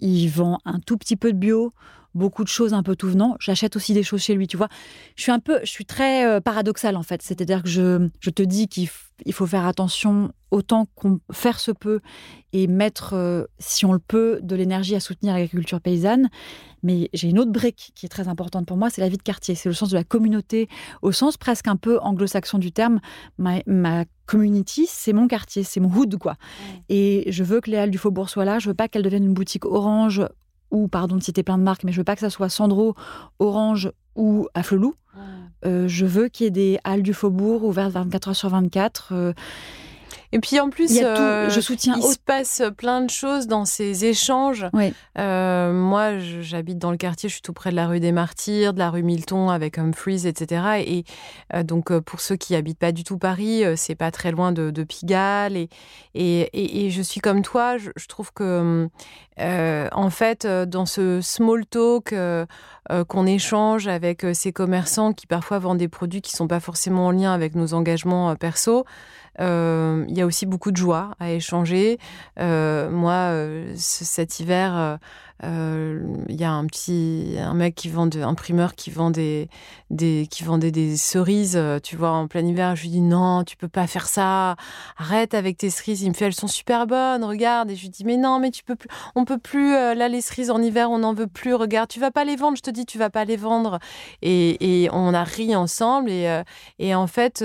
[0.00, 1.72] Il vend un tout petit peu de bio,
[2.14, 3.36] beaucoup de choses un peu tout venant.
[3.40, 4.68] J'achète aussi des choses chez lui, tu vois.
[5.16, 7.22] Je suis un peu, je suis très euh, paradoxale en fait.
[7.22, 8.88] C'est-à-dire que je, je te dis qu'il
[9.32, 12.00] faut faire attention autant qu'on faire se peut
[12.52, 16.28] et mettre, euh, si on le peut, de l'énergie à soutenir l'agriculture paysanne.
[16.82, 19.22] Mais j'ai une autre brique qui est très importante pour moi, c'est la vie de
[19.22, 19.54] quartier.
[19.54, 20.68] C'est le sens de la communauté,
[21.00, 23.00] au sens presque un peu anglo-saxon du terme.
[23.38, 26.36] Ma, community, c'est mon quartier, c'est mon hood, quoi.
[26.88, 28.58] Et je veux que les Halles du Faubourg soient là.
[28.58, 30.22] Je veux pas qu'elles deviennent une boutique orange
[30.72, 32.96] ou, pardon de citer plein de marques, mais je veux pas que ça soit Sandro,
[33.38, 34.94] Orange ou Afflelou.
[35.64, 39.34] je veux qu'il y ait des halles du faubourg ouvertes 24 heures sur 24.
[40.34, 44.06] Et puis en plus, euh, je soutiens il se passe plein de choses dans ces
[44.06, 44.66] échanges.
[45.18, 48.72] Euh, moi, j'habite dans le quartier, je suis tout près de la rue des Martyrs,
[48.72, 50.82] de la rue Milton avec Humphreys, etc.
[50.86, 51.04] Et
[51.54, 54.82] euh, donc, pour ceux qui habitent pas du tout Paris, c'est pas très loin de,
[54.82, 55.56] Pigalle.
[55.56, 55.68] Et,
[56.14, 58.88] et, et, je suis comme toi, je, trouve que,
[59.38, 62.14] en fait, dans ce small talk
[63.08, 67.10] qu'on échange avec ces commerçants qui parfois vendent des produits qui sont pas forcément en
[67.10, 68.84] lien avec nos engagements perso,
[69.38, 71.98] il y a aussi beaucoup de joie à échanger.
[72.38, 74.96] Euh, moi, euh, cet hiver, euh,
[75.42, 78.34] il y a un petit un mec qui vend un
[78.76, 79.48] qui vend des,
[79.90, 82.76] des qui vendait des cerises euh, tu vois en plein hiver.
[82.76, 84.56] Je lui dis non tu peux pas faire ça.
[84.96, 86.02] Arrête avec tes cerises.
[86.02, 87.70] Il me fait elles sont super bonnes regarde.
[87.70, 90.08] Et je lui dis mais non mais tu peux plus on peut plus euh, là
[90.08, 91.54] les cerises en hiver on n'en veut plus.
[91.54, 92.56] Regarde tu vas pas les vendre.
[92.56, 93.78] Je te dis tu vas pas les vendre.
[94.22, 96.10] Et, et on a ri ensemble.
[96.10, 96.42] Et,
[96.78, 97.44] et en fait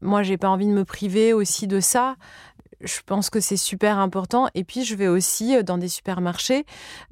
[0.00, 2.16] moi j'ai pas envie de me priver aussi de ça
[2.82, 4.48] je pense que c'est super important.
[4.54, 6.64] Et puis, je vais aussi euh, dans des supermarchés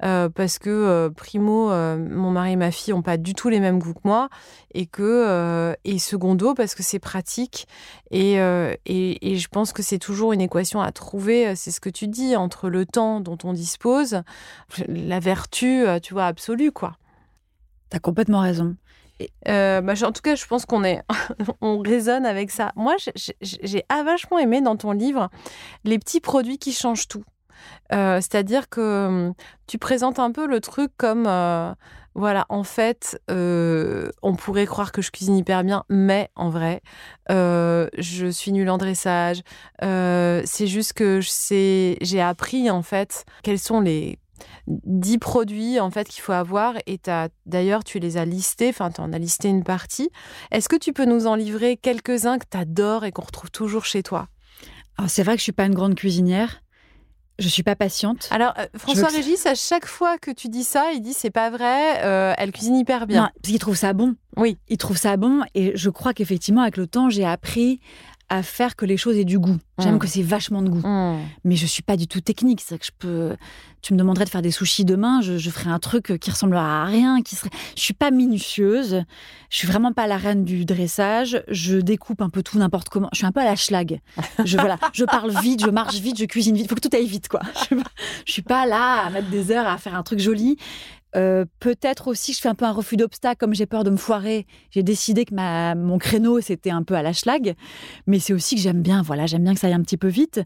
[0.03, 3.59] euh, parce que, euh, primo, mon mari et ma fille n'ont pas du tout les
[3.59, 4.29] mêmes goûts que moi.
[4.73, 7.67] Et que, et secondo, parce que c'est pratique.
[8.09, 11.55] Et, et, et, je pense que c'est toujours une équation à trouver.
[11.55, 14.21] C'est ce que tu dis entre le temps dont on dispose,
[14.87, 16.93] la vertu, tu vois, absolue, quoi.
[17.89, 18.77] T'as complètement raison.
[19.47, 21.01] Euh, bah, en tout cas, je pense qu'on est,
[21.61, 22.71] on résonne avec ça.
[22.75, 22.95] Moi,
[23.41, 25.29] j'ai vachement aimé dans ton livre
[25.83, 27.23] les petits produits qui changent tout.
[27.93, 29.33] Euh, c'est-à-dire que hum,
[29.67, 31.73] tu présentes un peu le truc comme, euh,
[32.15, 36.81] voilà, en fait, on pourrait croire que je cuisine hyper bien, mais en vrai,
[37.29, 39.41] je suis nulle en dressage.
[39.81, 44.19] c'est juste que j'ai appris en fait quels sont les
[44.67, 46.99] 10 produits en fait qu'il faut avoir et
[47.45, 50.09] d'ailleurs tu les as listés, enfin tu en as listé une partie.
[50.51, 53.85] Est-ce que tu peux nous en livrer quelques-uns que tu adores et qu'on retrouve toujours
[53.85, 54.27] chez toi?
[55.07, 56.61] C'est vrai que je suis pas une grande cuisinière.
[57.39, 58.27] Je suis pas patiente.
[58.29, 61.49] Alors euh, François Régis, à chaque fois que tu dis ça, il dit c'est pas
[61.49, 63.23] vrai, euh, elle cuisine hyper bien.
[63.23, 64.15] Non, parce qu'il trouve ça bon.
[64.37, 64.59] Oui.
[64.67, 67.79] Il trouve ça bon et je crois qu'effectivement avec le temps j'ai appris
[68.31, 69.57] à faire que les choses aient du goût.
[69.77, 69.99] J'aime mm.
[69.99, 70.87] que c'est vachement de goût.
[70.87, 71.19] Mm.
[71.43, 72.61] Mais je suis pas du tout technique.
[72.65, 73.35] C'est que je peux.
[73.81, 76.83] Tu me demanderais de faire des sushis demain, je, je ferais un truc qui ressemblera
[76.83, 77.21] à rien.
[77.23, 77.49] Qui serait.
[77.75, 79.03] Je suis pas minutieuse.
[79.49, 81.43] Je suis vraiment pas la reine du dressage.
[81.49, 83.09] Je découpe un peu tout n'importe comment.
[83.11, 83.99] Je suis un peu à la schlag.
[84.45, 84.77] Je voilà.
[84.93, 86.67] je parle vite, je marche vite, je cuisine vite.
[86.67, 87.41] Il faut que tout aille vite, quoi.
[87.69, 87.75] Je,
[88.25, 90.57] je suis pas là à mettre des heures à faire un truc joli.
[91.15, 93.97] Euh, peut-être aussi, je fais un peu un refus d'obstacle, comme j'ai peur de me
[93.97, 94.45] foirer.
[94.69, 97.55] J'ai décidé que ma, mon créneau, c'était un peu à la schlag.
[98.07, 100.07] Mais c'est aussi que j'aime bien, voilà, j'aime bien que ça aille un petit peu
[100.07, 100.41] vite.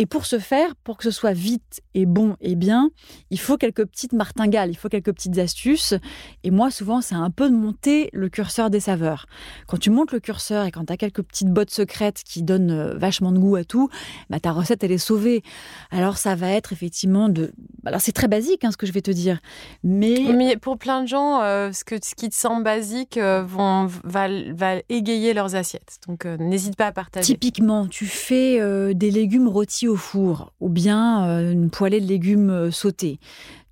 [0.00, 2.90] Et pour ce faire, pour que ce soit vite et bon et bien,
[3.30, 5.94] il faut quelques petites martingales, il faut quelques petites astuces.
[6.44, 9.26] Et moi, souvent, c'est un peu de monter le curseur des saveurs.
[9.66, 12.70] Quand tu montes le curseur et quand tu as quelques petites bottes secrètes qui donnent
[12.70, 13.88] euh, vachement de goût à tout,
[14.30, 15.42] bah, ta recette, elle est sauvée.
[15.90, 17.52] Alors, ça va être effectivement de.
[17.84, 19.40] Alors, c'est très basique, hein, ce que je vais te dire.
[20.60, 24.28] Pour plein de gens, euh, ce, que, ce qui te semble basique euh, vont, va,
[24.52, 25.98] va, égayer leurs assiettes.
[26.06, 27.26] Donc euh, n'hésite pas à partager.
[27.26, 28.60] Typiquement, tu fais
[28.94, 33.18] des légumes rôtis au four ou bien une poêlée de légumes sautés.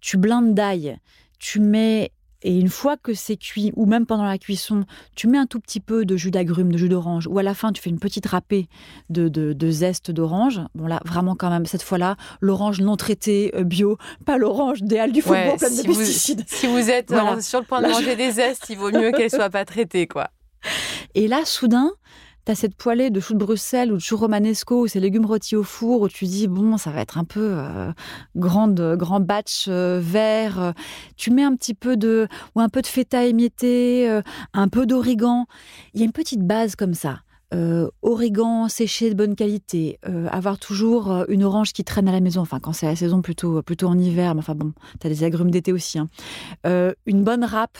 [0.00, 0.98] Tu blindes d'ail.
[1.38, 2.12] Tu mets
[2.46, 4.84] et une fois que c'est cuit, ou même pendant la cuisson,
[5.16, 7.54] tu mets un tout petit peu de jus d'agrumes, de jus d'orange, ou à la
[7.54, 8.68] fin, tu fais une petite râpée
[9.10, 10.60] de, de, zeste d'orange.
[10.76, 14.96] Bon, là, vraiment, quand même, cette fois-là, l'orange non traité, euh, bio, pas l'orange des
[14.96, 16.44] halles du faubourg plein de pesticides.
[16.46, 19.30] Si vous êtes euh, sur le point de manger des zestes, il vaut mieux qu'elle
[19.30, 20.30] soit pas traitée, quoi.
[21.16, 21.90] Et là, soudain,
[22.46, 25.26] tu as cette poêlée de choux de Bruxelles ou de choux romanesco ou ces légumes
[25.26, 27.90] rôtis au four où tu dis bon ça va être un peu euh,
[28.36, 30.72] grande grand batch euh, vert
[31.16, 34.22] tu mets un petit peu de ou un peu de feta émietté euh,
[34.54, 35.46] un peu d'origan
[35.92, 37.20] il y a une petite base comme ça
[38.02, 39.98] origan séché de bonne qualité,
[40.30, 43.62] avoir toujours une orange qui traîne à la maison, enfin quand c'est la saison plutôt
[43.62, 45.98] plutôt en hiver, mais enfin bon, tu as des agrumes d'été aussi.
[45.98, 46.08] Hein.
[47.06, 47.78] une bonne râpe,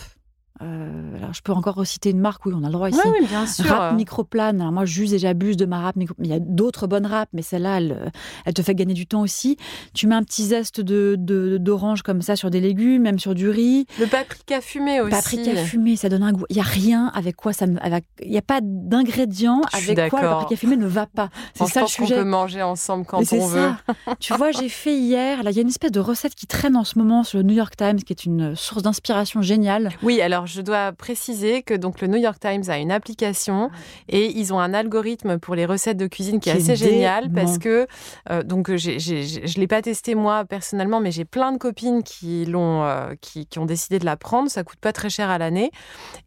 [0.63, 3.01] euh, alors, je peux encore reciter une marque, oui, on a le droit ici.
[3.05, 3.67] Oui, bien sûr.
[3.67, 4.61] Rap microplane.
[4.61, 6.15] Alors, moi, j'use et j'abuse de ma rap micro.
[6.19, 8.13] Il y a d'autres bonnes rap, mais celle-là, elle,
[8.45, 9.57] elle, te fait gagner du temps aussi.
[9.93, 11.17] Tu mets un petit zeste de,
[11.59, 13.87] d'orange comme ça sur des légumes, même sur du riz.
[14.01, 15.11] Le paprika fumé aussi.
[15.11, 16.45] Paprika fumé, ça donne un goût.
[16.49, 20.29] Il n'y a rien avec quoi ça Il n'y a pas d'ingrédient avec quoi le
[20.29, 21.29] paprika fumé ne va pas.
[21.55, 22.15] C'est ça le sujet.
[22.15, 23.73] qu'on peut manger ensemble quand on veut.
[24.21, 25.43] tu vois, j'ai fait hier.
[25.43, 27.45] Là, il y a une espèce de recette qui traîne en ce moment sur le
[27.45, 29.91] New York Times, qui est une source d'inspiration géniale.
[30.03, 33.71] Oui, alors alors je dois préciser que donc le New York Times a une application
[34.09, 37.59] et ils ont un algorithme pour les recettes de cuisine qui, est assez génial parce
[37.59, 37.87] que
[38.31, 42.85] euh, donc je l'ai pas testé moi personnellement, mais j'ai plein de copines qui l'ont,
[42.85, 44.49] euh, qui, qui, ont décidé de la prendre.
[44.49, 45.71] Ça coûte pas très cher à l'année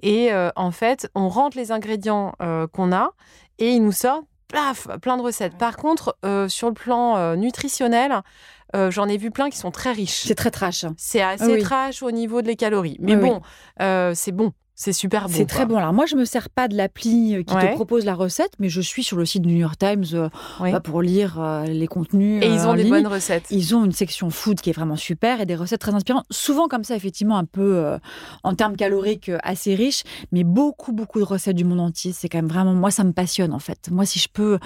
[0.02, 2.34] et en fait on rentre les ingrédients
[2.74, 3.12] qu'on a
[3.58, 5.58] et il nous sort plein de recettes.
[5.58, 6.18] Par contre,
[6.48, 8.22] sur le plan nutritionnel,
[8.76, 10.24] euh, j'en ai vu plein qui sont très riches.
[10.26, 10.86] C'est très trash.
[10.98, 12.98] C'est assez trash au niveau des calories.
[13.00, 13.42] Mais bon,
[13.82, 14.54] euh, c'est bon.
[14.76, 15.34] C'est super bon.
[15.36, 15.76] C'est très bon.
[15.76, 18.70] Alors moi, je me sers pas de l'appli euh, qui te propose la recette, mais
[18.70, 20.30] je suis sur le site du New York Times
[20.62, 22.42] bah, pour lire les contenus.
[22.42, 23.48] Et ils ont des bonnes recettes.
[23.50, 26.26] Ils ont une section food qui est vraiment super et des recettes très inspirantes.
[26.30, 27.98] Souvent comme ça, effectivement, un peu
[28.44, 32.14] en termes caloriques assez riches, mais beaucoup, beaucoup de recettes du monde entier.
[32.14, 33.90] C'est quand même vraiment moi, ça me passionne en fait.
[33.92, 34.60] Moi, si je peux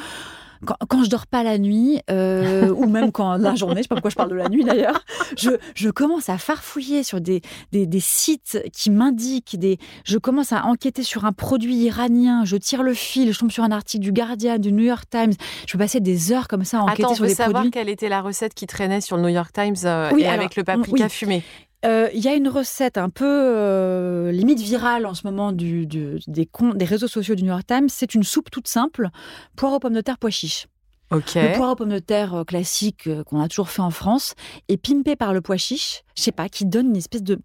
[0.66, 3.88] quand, quand je dors pas la nuit, euh, ou même quand la journée, je sais
[3.88, 5.04] pas pourquoi je parle de la nuit d'ailleurs,
[5.38, 7.42] je, je, commence à farfouiller sur des,
[7.72, 12.58] des, des sites qui m'indiquent, des, je commence à enquêter sur un produit iranien, je
[12.58, 15.34] tire le fil, je tombe sur un article du Guardian, du New York Times,
[15.68, 17.72] je peux passer des heures comme ça à enquêter Attends, sur des savoir produits.
[17.72, 20.64] quelle était la recette qui traînait sur le New York Times euh, et avec le
[20.64, 21.44] paprika fumé.
[21.86, 25.86] Euh, il y a une recette un peu euh, limite virale en ce moment du,
[25.86, 27.90] du, des, des réseaux sociaux du New York Times.
[27.90, 29.10] C'est une soupe toute simple,
[29.56, 30.68] poire aux pommes de terre, pois chiches.
[31.12, 34.34] Le poire aux pommes de terre euh, classique qu'on a toujours fait en France
[34.70, 37.40] est pimpé par le pois chiche, je sais pas, qui donne une espèce de...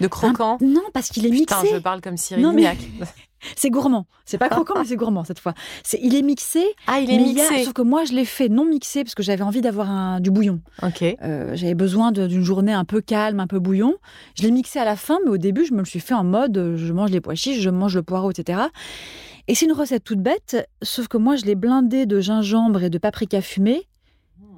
[0.00, 1.74] De croquant Non, parce qu'il est Putain, mixé.
[1.74, 2.76] je parle comme Cyril non, mais...
[3.56, 4.06] C'est gourmand.
[4.24, 5.54] C'est pas croquant, mais c'est gourmand cette fois.
[5.82, 6.64] C'est, il est mixé.
[6.86, 7.64] Ah, il est mixé.
[7.64, 10.30] sauf que moi, je l'ai fait non mixé parce que j'avais envie d'avoir un, du
[10.30, 10.60] bouillon.
[10.82, 11.02] Ok.
[11.02, 13.96] Euh, j'avais besoin d'une journée un peu calme, un peu bouillon.
[14.36, 16.24] Je l'ai mixé à la fin, mais au début, je me le suis fait en
[16.24, 18.60] mode euh, je mange les pois chiches, je mange le poireau, etc.
[19.48, 22.90] Et c'est une recette toute bête, sauf que moi, je l'ai blindé de gingembre et
[22.90, 23.88] de paprika fumé.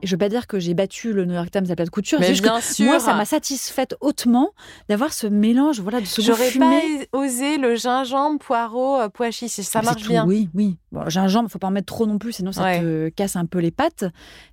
[0.02, 2.18] Je veux pas dire que j'ai battu le New York Times à plat de couture.
[2.20, 2.86] Mais juste bien que sûr.
[2.86, 4.52] Moi, ça m'a satisfaite hautement
[4.88, 6.80] d'avoir ce mélange, voilà, de ce goût J'aurais pas
[7.12, 9.50] osé le gingembre, poireau, euh, pois chiche.
[9.60, 10.22] Ça Mais marche c'est bien.
[10.22, 10.78] Tout, oui, oui.
[10.90, 12.80] Bon, gingembre, faut pas en mettre trop non plus, sinon ça Ouais.
[12.80, 14.06] te casse un peu les pattes.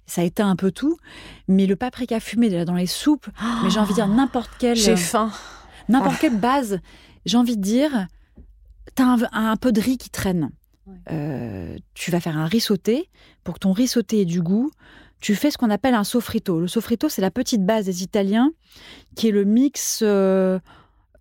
[0.05, 0.97] Ça éteint un peu tout.
[1.47, 3.27] Mais le paprika fumé dans les soupes,
[3.63, 5.31] mais j'ai envie de dire n'importe quelle, J'ai faim.
[5.87, 6.79] n'importe quelle base.
[7.25, 8.07] J'ai envie de dire,
[8.95, 10.49] t'as un, un peu de riz qui traîne.
[11.11, 13.09] Euh, tu vas faire un riz sauté.
[13.45, 14.71] Pour que ton riz sauté ait du goût,
[15.19, 16.59] tu fais ce qu'on appelle un sofrito.
[16.59, 18.51] Le sofrito, c'est la petite base des Italiens,
[19.15, 20.59] qui est le mix euh,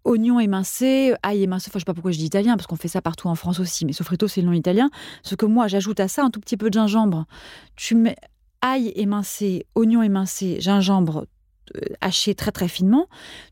[0.05, 1.69] oignon émincé, ail émincé.
[1.71, 3.61] Enfin, je sais pas pourquoi je dis italien, parce qu'on fait ça partout en France
[3.61, 3.87] aussi.
[3.87, 4.91] Mais sofrito, c'est le nom italien.
[5.23, 7.27] Ce que moi, j'ajoute à ça un tout petit peu de gingembre.
[7.75, 8.17] Tu mets
[8.63, 11.27] ail émincé, oignon émincé, gingembre
[12.01, 13.07] haché très très finement,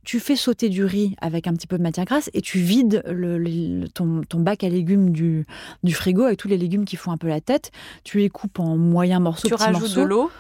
[0.05, 3.03] tu fais sauter du riz avec un petit peu de matière grasse et tu vides
[3.07, 5.47] le, le- ton, ton bac à légumes du,
[5.83, 7.71] du frigo avec tous les légumes qui font un peu la tête.
[8.05, 10.01] Tu les coupes en moyens morceaux, Tu rajoutes morceaux.
[10.01, 10.31] de l'eau.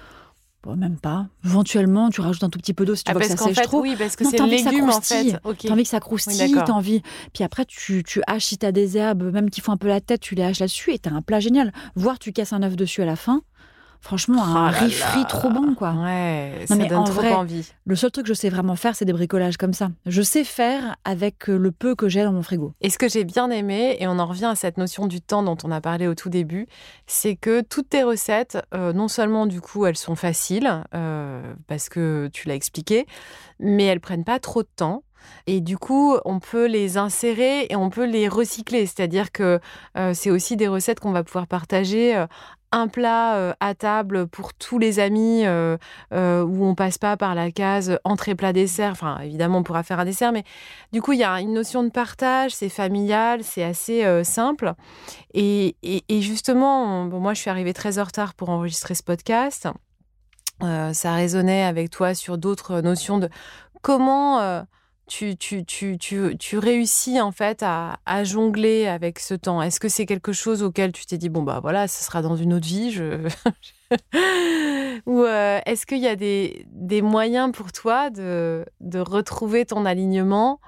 [0.62, 1.26] Bon, même pas.
[1.44, 3.54] Éventuellement, tu rajoutes un tout petit peu d'eau si tu Ah, vois que ça sèche
[3.56, 3.82] fait, trop.
[3.82, 5.36] oui, parce que c'est légume en fait.
[5.44, 5.58] Ok.
[5.58, 6.64] T'as envie que ça Oui, croustille, d'accord.
[6.64, 7.02] t'as envie.
[7.34, 10.00] Puis après, tu, tu haches si t'as des herbes, même qui font un peu la
[10.00, 11.70] tête, tu les haches là-dessus et t'as un plat génial.
[11.96, 13.42] Voire tu casses un œuf dessus à la fin.
[14.04, 15.92] Franchement, un Ah riz frit trop bon, quoi.
[15.94, 17.66] Ouais, ça mais donne en trop vrai, envie.
[17.86, 19.88] Le seul truc que je sais vraiment faire, c'est des bricolages comme ça.
[20.04, 22.74] Je sais faire avec euh, le peu que j'ai dans mon frigo.
[22.82, 25.42] Et ce que j'ai bien aimé, et on en revient à cette notion du temps
[25.42, 26.66] dont on a parlé au tout début,
[27.06, 31.88] c'est que toutes tes recettes, euh, non seulement du coup elles sont faciles, euh, parce
[31.88, 33.06] que tu l'as expliqué,
[33.58, 35.02] mais elles prennent pas trop de temps.
[35.46, 38.86] Et du coup, on peut les insérer et on peut les recycler.
[38.86, 39.60] C'est-à-dire que
[39.96, 42.16] euh, c'est aussi des recettes qu'on va pouvoir partager.
[42.16, 42.26] euh,
[42.76, 47.52] un plat euh, à table pour tous les amis où on passe pas par la
[47.52, 48.90] case entrée plat dessert.
[48.90, 50.42] Enfin, évidemment, on pourra faire un dessert, mais
[50.92, 54.72] du coup, il y a une notion de partage, c'est familial, c'est assez simple.
[55.34, 59.68] Et, et- justement, bon, moi, je suis arrivée très en retard pour enregistrer ce podcast.
[60.60, 63.28] Ça résonnait avec toi sur d'autres notions de
[63.82, 64.64] comment
[65.06, 69.62] tu, tu, tu, tu, réussis en fait à, jongler avec ce temps?
[69.62, 72.36] Est-ce que c'est quelque chose auquel tu t'es dit, bon, bah voilà, ce sera dans
[72.36, 72.98] une autre vie.
[75.06, 79.84] Ou euh, est-ce qu'il y a des, des moyens pour toi de, de retrouver ton
[79.84, 80.60] alignement?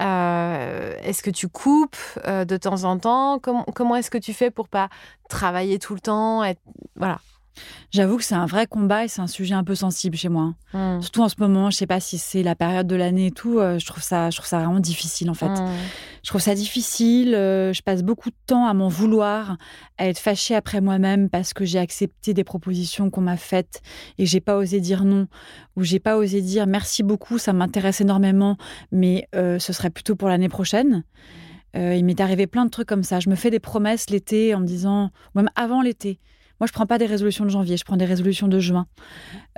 [0.00, 3.38] Euh, Est-ce que tu coupes euh, de temps en temps?
[3.38, 4.88] Comment, comment est-ce que tu fais pour pas
[5.28, 6.42] travailler tout le temps.
[6.96, 7.20] Voilà?
[7.90, 10.54] J'avoue que c'est un vrai combat et c'est un sujet un peu sensible chez moi.
[10.72, 11.00] Mm.
[11.00, 13.58] Surtout en ce moment, je sais pas si c'est la période de l'année et tout,
[13.58, 15.48] euh, je trouve ça, je trouve ça vraiment difficile en fait.
[15.48, 15.68] Mm.
[16.22, 17.34] Je trouve ça difficile.
[17.34, 19.56] euh, je passe beaucoup de temps à m'en vouloir,
[19.98, 23.80] à être fâchée après moi-même parce que j'ai accepté des propositions qu'on m'a faites
[24.18, 25.28] et j'ai pas osé dire non
[25.76, 28.56] ou j'ai pas osé dire merci beaucoup, ça m'intéresse énormément,
[28.90, 31.04] mais euh, ce serait plutôt pour l'année prochaine.
[31.74, 33.20] Il m'est arrivé plein de trucs comme ça.
[33.20, 36.20] Je me fais des promesses l'été en me disant, ou même avant l'été.
[36.60, 38.86] Moi, je prends pas des résolutions de janvier, je prends des résolutions de juin,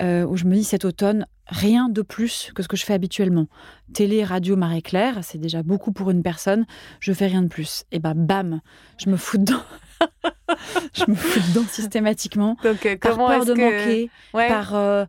[0.01, 2.95] euh, où je me dis cet automne, rien de plus que ce que je fais
[2.95, 3.47] habituellement.
[3.93, 6.67] Télé, radio, marée claire, c'est déjà beaucoup pour une personne,
[7.01, 7.85] je fais rien de plus.
[7.93, 8.61] Et ben, bam,
[8.99, 9.63] je me fous dedans.
[10.93, 12.57] je me fous dedans systématiquement.
[12.65, 13.61] Donc, euh, par peur de que...
[13.61, 14.49] manquer, Ouais.
[14.49, 15.05] par euh,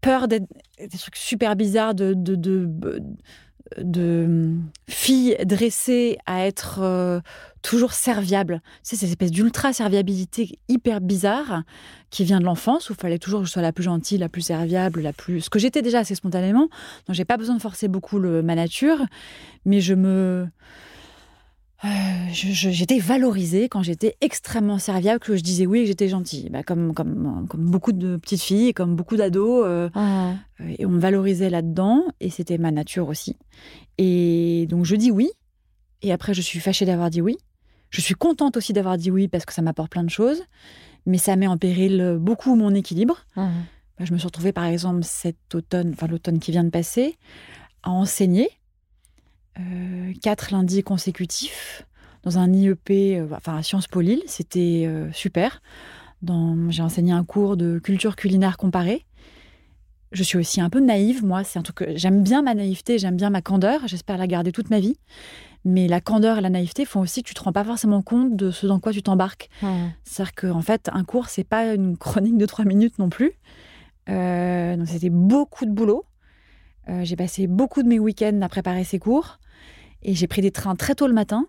[0.00, 0.46] peur d'être
[0.78, 2.68] des trucs super bizarres de, de, de,
[3.78, 7.20] de, hum, filles dressées à être euh,
[7.64, 8.60] toujours serviables.
[8.82, 11.62] C'est cette espèce d'ultra serviabilité hyper bizarre
[12.10, 14.28] qui vient de l'enfance où il fallait toujours que je sois la plus gentille, la
[14.28, 15.40] plus serviable, la plus.
[15.40, 16.68] Ce que j'étais déjà assez spontanément.
[17.06, 18.98] Donc j'ai pas besoin de forcer beaucoup le, ma nature,
[19.64, 20.46] mais je me.
[21.84, 21.88] Euh,
[22.30, 26.48] j'étais valorisée quand j'étais extrêmement serviable, que je disais oui et que j'étais gentille.
[26.50, 29.64] Bah, comme, comme, comme beaucoup de petites filles et comme beaucoup d'ados.
[29.66, 30.32] euh, euh,
[30.78, 33.36] et on me valorisait là-dedans, et c'était ma nature aussi.
[33.98, 35.30] Et donc je dis oui,
[36.02, 37.36] et après je suis fâchée d'avoir dit oui.
[37.94, 40.42] Je suis contente aussi d'avoir dit oui parce que ça m'apporte plein de choses,
[41.06, 43.24] mais ça met en péril beaucoup mon équilibre.
[43.36, 43.52] Mhm.
[43.98, 47.16] Bah, je me suis retrouvée par exemple cet automne, enfin l'automne qui vient de passer,
[47.84, 48.50] à enseigner
[49.60, 51.86] euh, quatre lundis consécutifs
[52.24, 54.22] dans un IEP, euh, enfin à Sciences Po Lille.
[54.26, 55.62] C'était euh, super.
[56.70, 59.04] J'ai enseigné un cours de culture culinaire comparée.
[60.10, 61.44] Je suis aussi un peu naïve, moi.
[61.44, 63.86] C'est un truc que j'aime bien ma naïveté, j'aime bien ma candeur.
[63.86, 64.96] J'espère la garder toute ma vie.
[65.64, 68.36] Mais la candeur et la naïveté font aussi que tu te rends pas forcément compte
[68.36, 69.48] de ce dans quoi tu t'embarques.
[70.04, 73.32] C'est-à-dire qu'en fait, un cours, c'est pas une chronique de trois minutes non plus.
[74.10, 76.04] Euh, donc c'était beaucoup de boulot.
[76.90, 79.38] Euh, j'ai passé beaucoup de mes week-ends à préparer ces cours.
[80.02, 81.46] Et j'ai pris des trains très tôt le matin.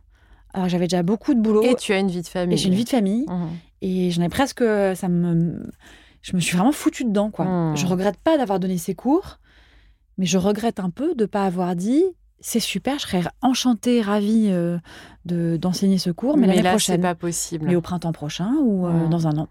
[0.54, 1.64] Alors j'avais déjà beaucoup de boulot.
[1.64, 2.54] Et tu as une vie de famille.
[2.54, 3.26] Et j'ai une vie de famille.
[3.28, 3.50] Mhm.
[3.82, 4.64] Et j'en ai presque.
[4.96, 5.62] Ça me.
[6.22, 7.46] Je me suis vraiment foutue dedans, quoi.
[7.46, 7.76] Hmm.
[7.76, 9.40] Je regrette pas d'avoir donné ces cours,
[10.18, 12.04] mais je regrette un peu de ne pas avoir dit
[12.48, 14.78] c'est super, je serais enchantée, ravie euh,
[15.26, 17.66] de d'enseigner ce cours, mais, Mais l'année là, c'est prochaine, pas possible.
[17.66, 19.48] mais au printemps prochain ou euh, dans un an.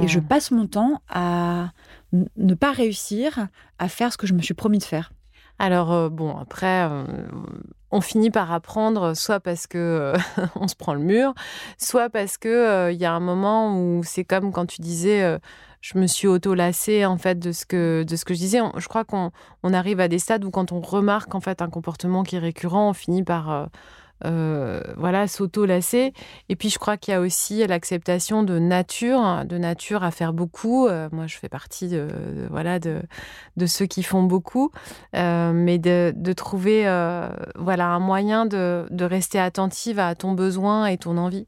[0.00, 1.72] Et je passe mon temps à
[2.12, 5.12] ne pas réussir à faire ce que je me suis promis de faire.
[5.58, 7.04] Alors euh, bon, après, euh,
[7.90, 10.16] on finit par apprendre, soit parce que euh,
[10.56, 11.34] on se prend le mur,
[11.78, 15.38] soit parce que il y a un moment où c'est comme quand tu disais,
[15.82, 18.60] je me suis auto-lassée en fait de ce que de ce que je disais.
[18.78, 21.68] Je crois qu'on on arrive à des stades où quand on remarque en fait un
[21.68, 23.68] comportement qui est récurrent, on finit par
[24.24, 26.12] euh, voilà s'auto-lasser.
[26.48, 30.32] Et puis je crois qu'il y a aussi l'acceptation de nature, de nature à faire
[30.32, 30.86] beaucoup.
[30.86, 33.02] Euh, moi, je fais partie de, de- voilà de
[33.56, 34.70] de ceux qui font beaucoup.
[35.16, 36.82] Euh, mais de, de trouver
[37.56, 41.46] voilà un moyen de, de rester attentive à ton besoin et ton envie.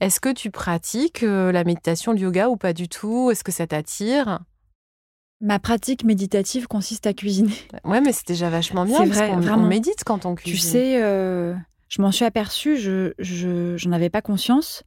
[0.00, 3.30] Est-ce que tu pratiques la méditation, le yoga ou pas du tout?
[3.30, 4.40] Est-ce que ça t'attire?
[5.40, 7.52] Ma pratique méditative consiste à cuisiner.
[7.84, 9.66] Ouais, mais c'est déjà vachement bien C'est vrai, on vraiment.
[9.66, 10.70] médite quand on Tu cuisine.
[10.70, 11.54] sais, euh,
[11.94, 14.82] je m'en suis aperçue, je je- avais pas conscience.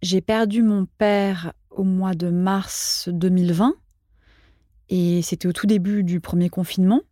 [0.00, 3.74] J'ai perdu mon père au mois de mars 2020
[4.88, 7.02] et c'était au tout début du premier confinement.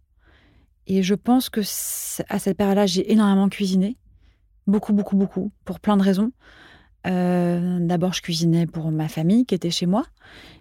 [0.87, 1.61] Et je pense que
[2.31, 3.99] à cette période-là, j'ai énormément cuisiné,
[4.67, 6.33] beaucoup, beaucoup, beaucoup, pour plein de raisons.
[7.07, 10.07] Euh, D'abord, je cuisinais pour ma famille qui était chez moi.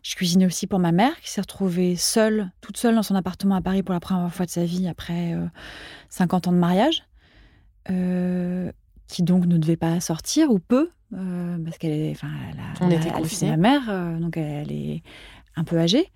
[0.03, 3.55] Je cuisinais aussi pour ma mère qui s'est retrouvée seule, toute seule dans son appartement
[3.55, 5.45] à Paris pour la première fois de sa vie après euh,
[6.09, 7.03] 50 ans de mariage,
[7.89, 8.71] euh,
[9.07, 12.73] qui donc ne devait pas sortir ou peu, euh, parce qu'elle est, enfin, elle a-
[12.87, 13.09] elle était
[13.45, 15.01] elle- ma mère, euh, donc elle est
[15.55, 16.11] un peu âgée.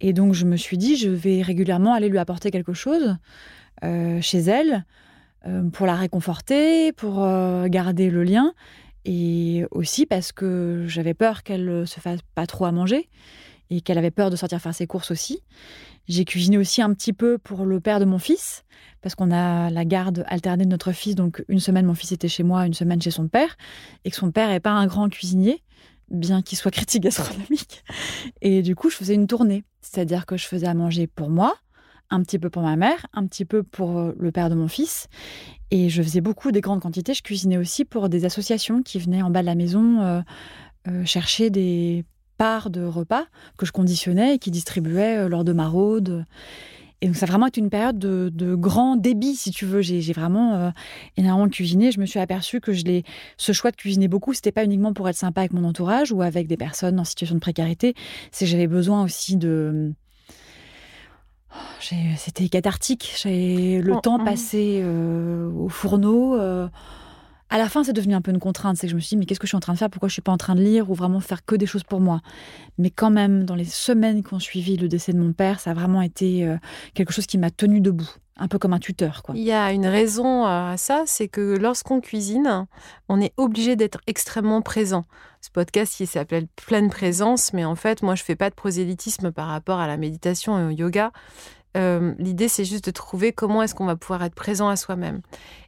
[0.00, 3.16] Et donc je me suis dit, je vais régulièrement aller lui apporter quelque chose
[4.20, 4.84] chez elle
[5.72, 7.16] pour la réconforter, pour
[7.68, 8.52] garder le lien,
[9.04, 13.08] et aussi parce que j'avais peur qu'elle se fasse pas trop à manger
[13.70, 15.40] et qu'elle avait peur de sortir faire ses courses aussi.
[16.08, 18.64] J'ai cuisiné aussi un petit peu pour le père de mon fils,
[19.02, 21.14] parce qu'on a la garde alternée de notre fils.
[21.14, 23.56] Donc, une semaine, mon fils était chez moi, une semaine chez son père,
[24.04, 25.62] et que son père n'est pas un grand cuisinier,
[26.10, 27.82] bien qu'il soit critique gastronomique.
[28.40, 29.64] Et du coup, je faisais une tournée.
[29.80, 31.56] C'est-à-dire que je faisais à manger pour moi,
[32.10, 34.68] un petit peu pour ma mère, un petit peu pour euh, le père de mon
[34.68, 35.08] fils.
[35.70, 37.14] Et je faisais beaucoup des grandes quantités.
[37.14, 40.20] Je cuisinais aussi pour des associations qui venaient en bas de la maison euh,
[40.88, 42.04] euh, chercher des
[42.38, 43.24] parts de repas
[43.58, 46.24] que je conditionnais et qui distribuaient euh, lors de maraudes.
[47.02, 49.82] Et donc ça a vraiment été une période de, de grand débit, si tu veux.
[49.82, 50.70] J'ai vraiment euh,
[51.18, 51.92] énormément cuisiné.
[51.92, 53.04] Je me suis aperçue que je l'ai,
[53.36, 56.22] ce choix de cuisiner beaucoup, c'était pas uniquement pour être sympa avec mon entourage ou
[56.22, 57.94] avec des personnes en situation de précarité.
[58.32, 59.92] C'est j'avais besoin aussi de
[62.16, 63.14] C'était cathartique.
[63.22, 64.24] J'ai le Oh, temps oh.
[64.24, 66.38] passé euh, au fourneau.
[66.38, 66.68] euh,
[67.48, 68.76] à la fin, c'est devenu un peu une contrainte.
[68.76, 69.90] C'est que je me suis dit, mais qu'est-ce que je suis en train de faire?
[69.90, 72.00] Pourquoi je suis pas en train de lire ou vraiment faire que des choses pour
[72.00, 72.20] moi?
[72.78, 75.70] Mais quand même, dans les semaines qui ont suivi le décès de mon père, ça
[75.70, 76.56] a vraiment été euh,
[76.94, 79.22] quelque chose qui m'a tenu debout, un peu comme un tuteur.
[79.34, 82.66] Il y a une raison à ça, c'est que lorsqu'on cuisine,
[83.08, 85.04] on est obligé d'être extrêmement présent.
[85.40, 89.30] ce podcast qui s'appelle Pleine présence, mais en fait, moi, je fais pas de prosélytisme
[89.30, 91.12] par rapport à la méditation et au yoga.
[91.76, 95.20] Euh, l'idée, c'est juste de trouver comment est-ce qu'on va pouvoir être présent à soi-même.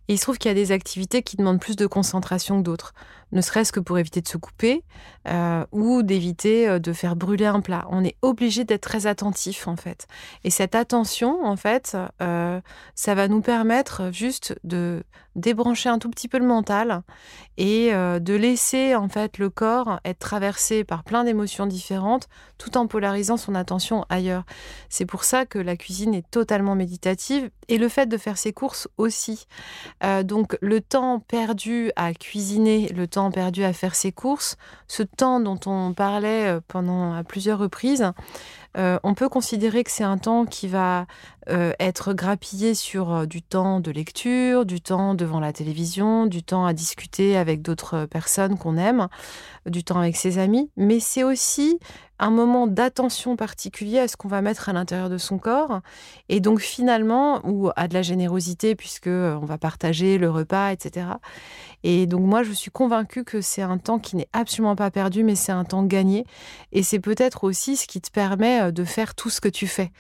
[0.09, 2.95] Il se trouve qu'il y a des activités qui demandent plus de concentration que d'autres,
[3.33, 4.83] ne serait-ce que pour éviter de se couper
[5.29, 7.87] euh, ou d'éviter euh, de faire brûler un plat.
[7.91, 10.07] On est obligé d'être très attentif en fait.
[10.45, 12.61] Et cette attention, en fait, euh,
[12.95, 15.03] ça va nous permettre juste de
[15.37, 17.03] débrancher un tout petit peu le mental
[17.59, 22.89] et de laisser en fait le corps être traversé par plein d'émotions différentes tout en
[22.89, 24.43] polarisant son attention ailleurs.
[24.89, 28.53] C'est pour ça que la cuisine est totalement méditative et le fait de faire ses
[28.53, 29.47] courses aussi.
[30.05, 35.03] Euh, donc le temps perdu à cuisiner, le temps perdu à faire ses courses, ce
[35.03, 38.13] temps dont on parlait euh, pendant à plusieurs reprises,
[38.77, 41.07] euh, on peut considérer que c'est un temps qui va
[41.79, 46.75] être grappillé sur du temps de lecture, du temps devant la télévision, du temps à
[46.75, 49.09] discuter avec d'autres personnes qu'on aime,
[49.65, 51.81] du temps avec ses amis, mais c'est aussi
[52.19, 55.81] un moment d'attention particulier à ce qu'on va mettre à l'intérieur de son corps.
[56.29, 60.73] Et donc finalement ou à de la générosité puisque euh, on va partager le repas
[60.73, 61.07] etc
[61.85, 65.23] et donc moi je suis convaincue que c'est un temps qui n'est absolument pas perdu
[65.23, 66.25] mais c'est un temps gagné.
[66.73, 69.67] Et c'est peut-être aussi ce qui te permet euh, de faire tout ce que tu
[69.67, 69.93] fais.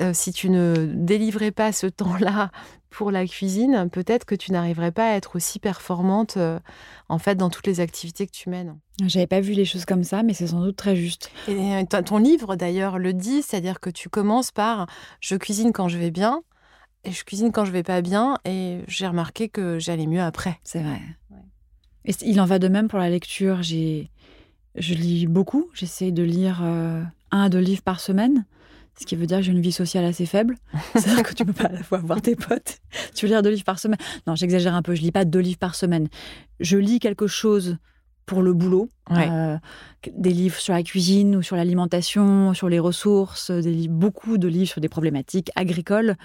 [0.00, 2.50] Euh, si tu ne délivrais pas ce temps-là
[2.90, 6.58] pour la cuisine, peut-être que tu n'arriverais pas à être aussi performante euh,
[7.08, 8.76] en fait dans toutes les activités que tu mènes.
[9.06, 11.30] J'avais pas vu les choses comme ça, mais c'est sans doute très juste.
[11.48, 14.86] Et euh, ton livre d'ailleurs le dit, c'est-à-dire que tu commences par
[15.20, 16.42] je cuisine quand je vais bien
[17.04, 20.58] et je cuisine quand je vais pas bien et j'ai remarqué que j'allais mieux après.
[20.64, 21.00] C'est vrai.
[22.04, 23.62] Et il en va de même pour la lecture.
[23.62, 24.10] J'ai
[24.74, 28.44] je lis beaucoup, j'essaie de lire un à deux livres par semaine
[29.00, 30.56] ce qui veut dire que j'ai une vie sociale assez faible.
[30.92, 32.78] C'est-à-dire que tu peux pas à la fois voir tes potes.
[33.14, 33.98] Tu veux lire deux livres par semaine.
[34.26, 34.94] Non, j'exagère un peu.
[34.94, 36.08] Je lis pas deux livres par semaine.
[36.60, 37.78] Je lis quelque chose
[38.26, 38.88] pour le boulot.
[39.10, 39.58] Euh,
[40.16, 44.70] des livres sur la cuisine ou sur l'alimentation, sur les ressources, des beaucoup de livres
[44.70, 46.16] sur des problématiques agricoles.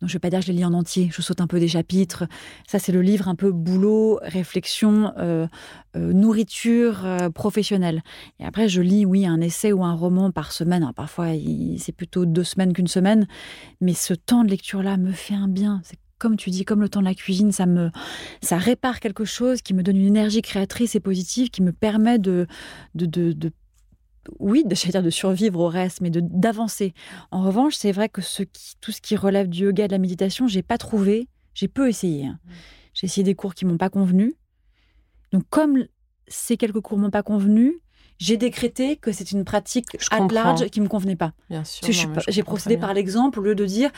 [0.00, 1.60] je ne vais pas dire que je les lis en entier, je saute un peu
[1.60, 2.24] des chapitres.
[2.66, 5.46] Ça, c'est le livre un peu boulot, réflexion, euh,
[5.96, 8.02] euh, nourriture professionnelle.
[8.38, 10.90] Et après, je lis, oui, un essai ou un roman par semaine.
[10.96, 11.26] parfois,
[11.76, 13.26] c'est plutôt deux semaines qu'une semaine.
[13.82, 15.82] Mais ce temps de lecture-là me fait un bien.
[15.84, 17.90] C'est comme tu dis, comme le temps de la cuisine, ça me,
[18.42, 22.18] ça répare quelque chose qui me donne une énergie créatrice et positive, qui me permet
[22.18, 22.46] de,
[22.94, 23.52] de, de,
[24.38, 26.94] oui, de, dire de survivre au reste, mais de d'avancer.
[27.30, 29.98] En revanche, c'est vrai que ce qui, tout ce qui relève du yoga, de la
[29.98, 32.26] méditation, j'ai pas trouvé, j'ai peu essayé.
[32.26, 32.38] Hein.
[32.44, 32.50] Mmh.
[32.94, 34.34] J'ai essayé des cours qui m'ont pas convenu.
[35.32, 35.86] Donc, comme
[36.28, 37.80] ces quelques cours m'ont pas convenu,
[38.20, 41.32] j'ai décrété que c'est une pratique à large qui me convenait pas.
[41.48, 41.88] Bien sûr.
[42.28, 43.90] J'ai procédé par l'exemple au lieu de dire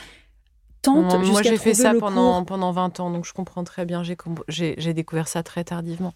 [0.91, 4.03] moi, j'ai fait ça pendant, pendant 20 ans, donc je comprends très bien.
[4.47, 6.13] J'ai découvert ça très tardivement.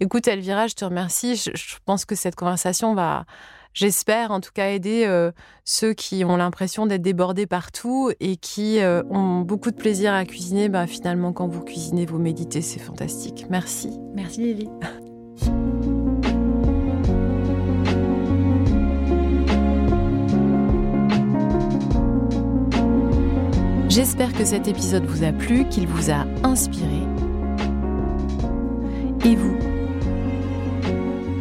[0.00, 1.36] Écoute, Elvira, je te remercie.
[1.36, 3.24] Je, pense que cette conversation va,
[3.74, 5.32] j'espère en tout cas, aider euh,
[5.64, 10.24] ceux qui ont l'impression d'être débordés partout et qui euh, ont beaucoup de plaisir à
[10.24, 10.68] cuisiner.
[10.68, 13.46] Bah, finalement, quand vous cuisinez, vous méditez, c'est fantastique.
[13.50, 13.90] Merci.
[14.14, 14.68] Merci, Lily.
[23.94, 27.02] J'espère que cet épisode vous a plu, qu'il vous a inspiré.
[29.22, 29.54] Et vous?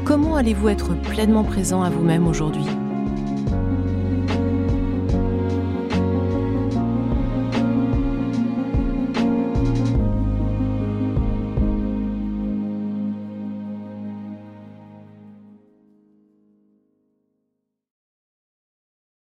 [0.03, 2.65] Comment allez-vous être pleinement présent à vous-même aujourd'hui?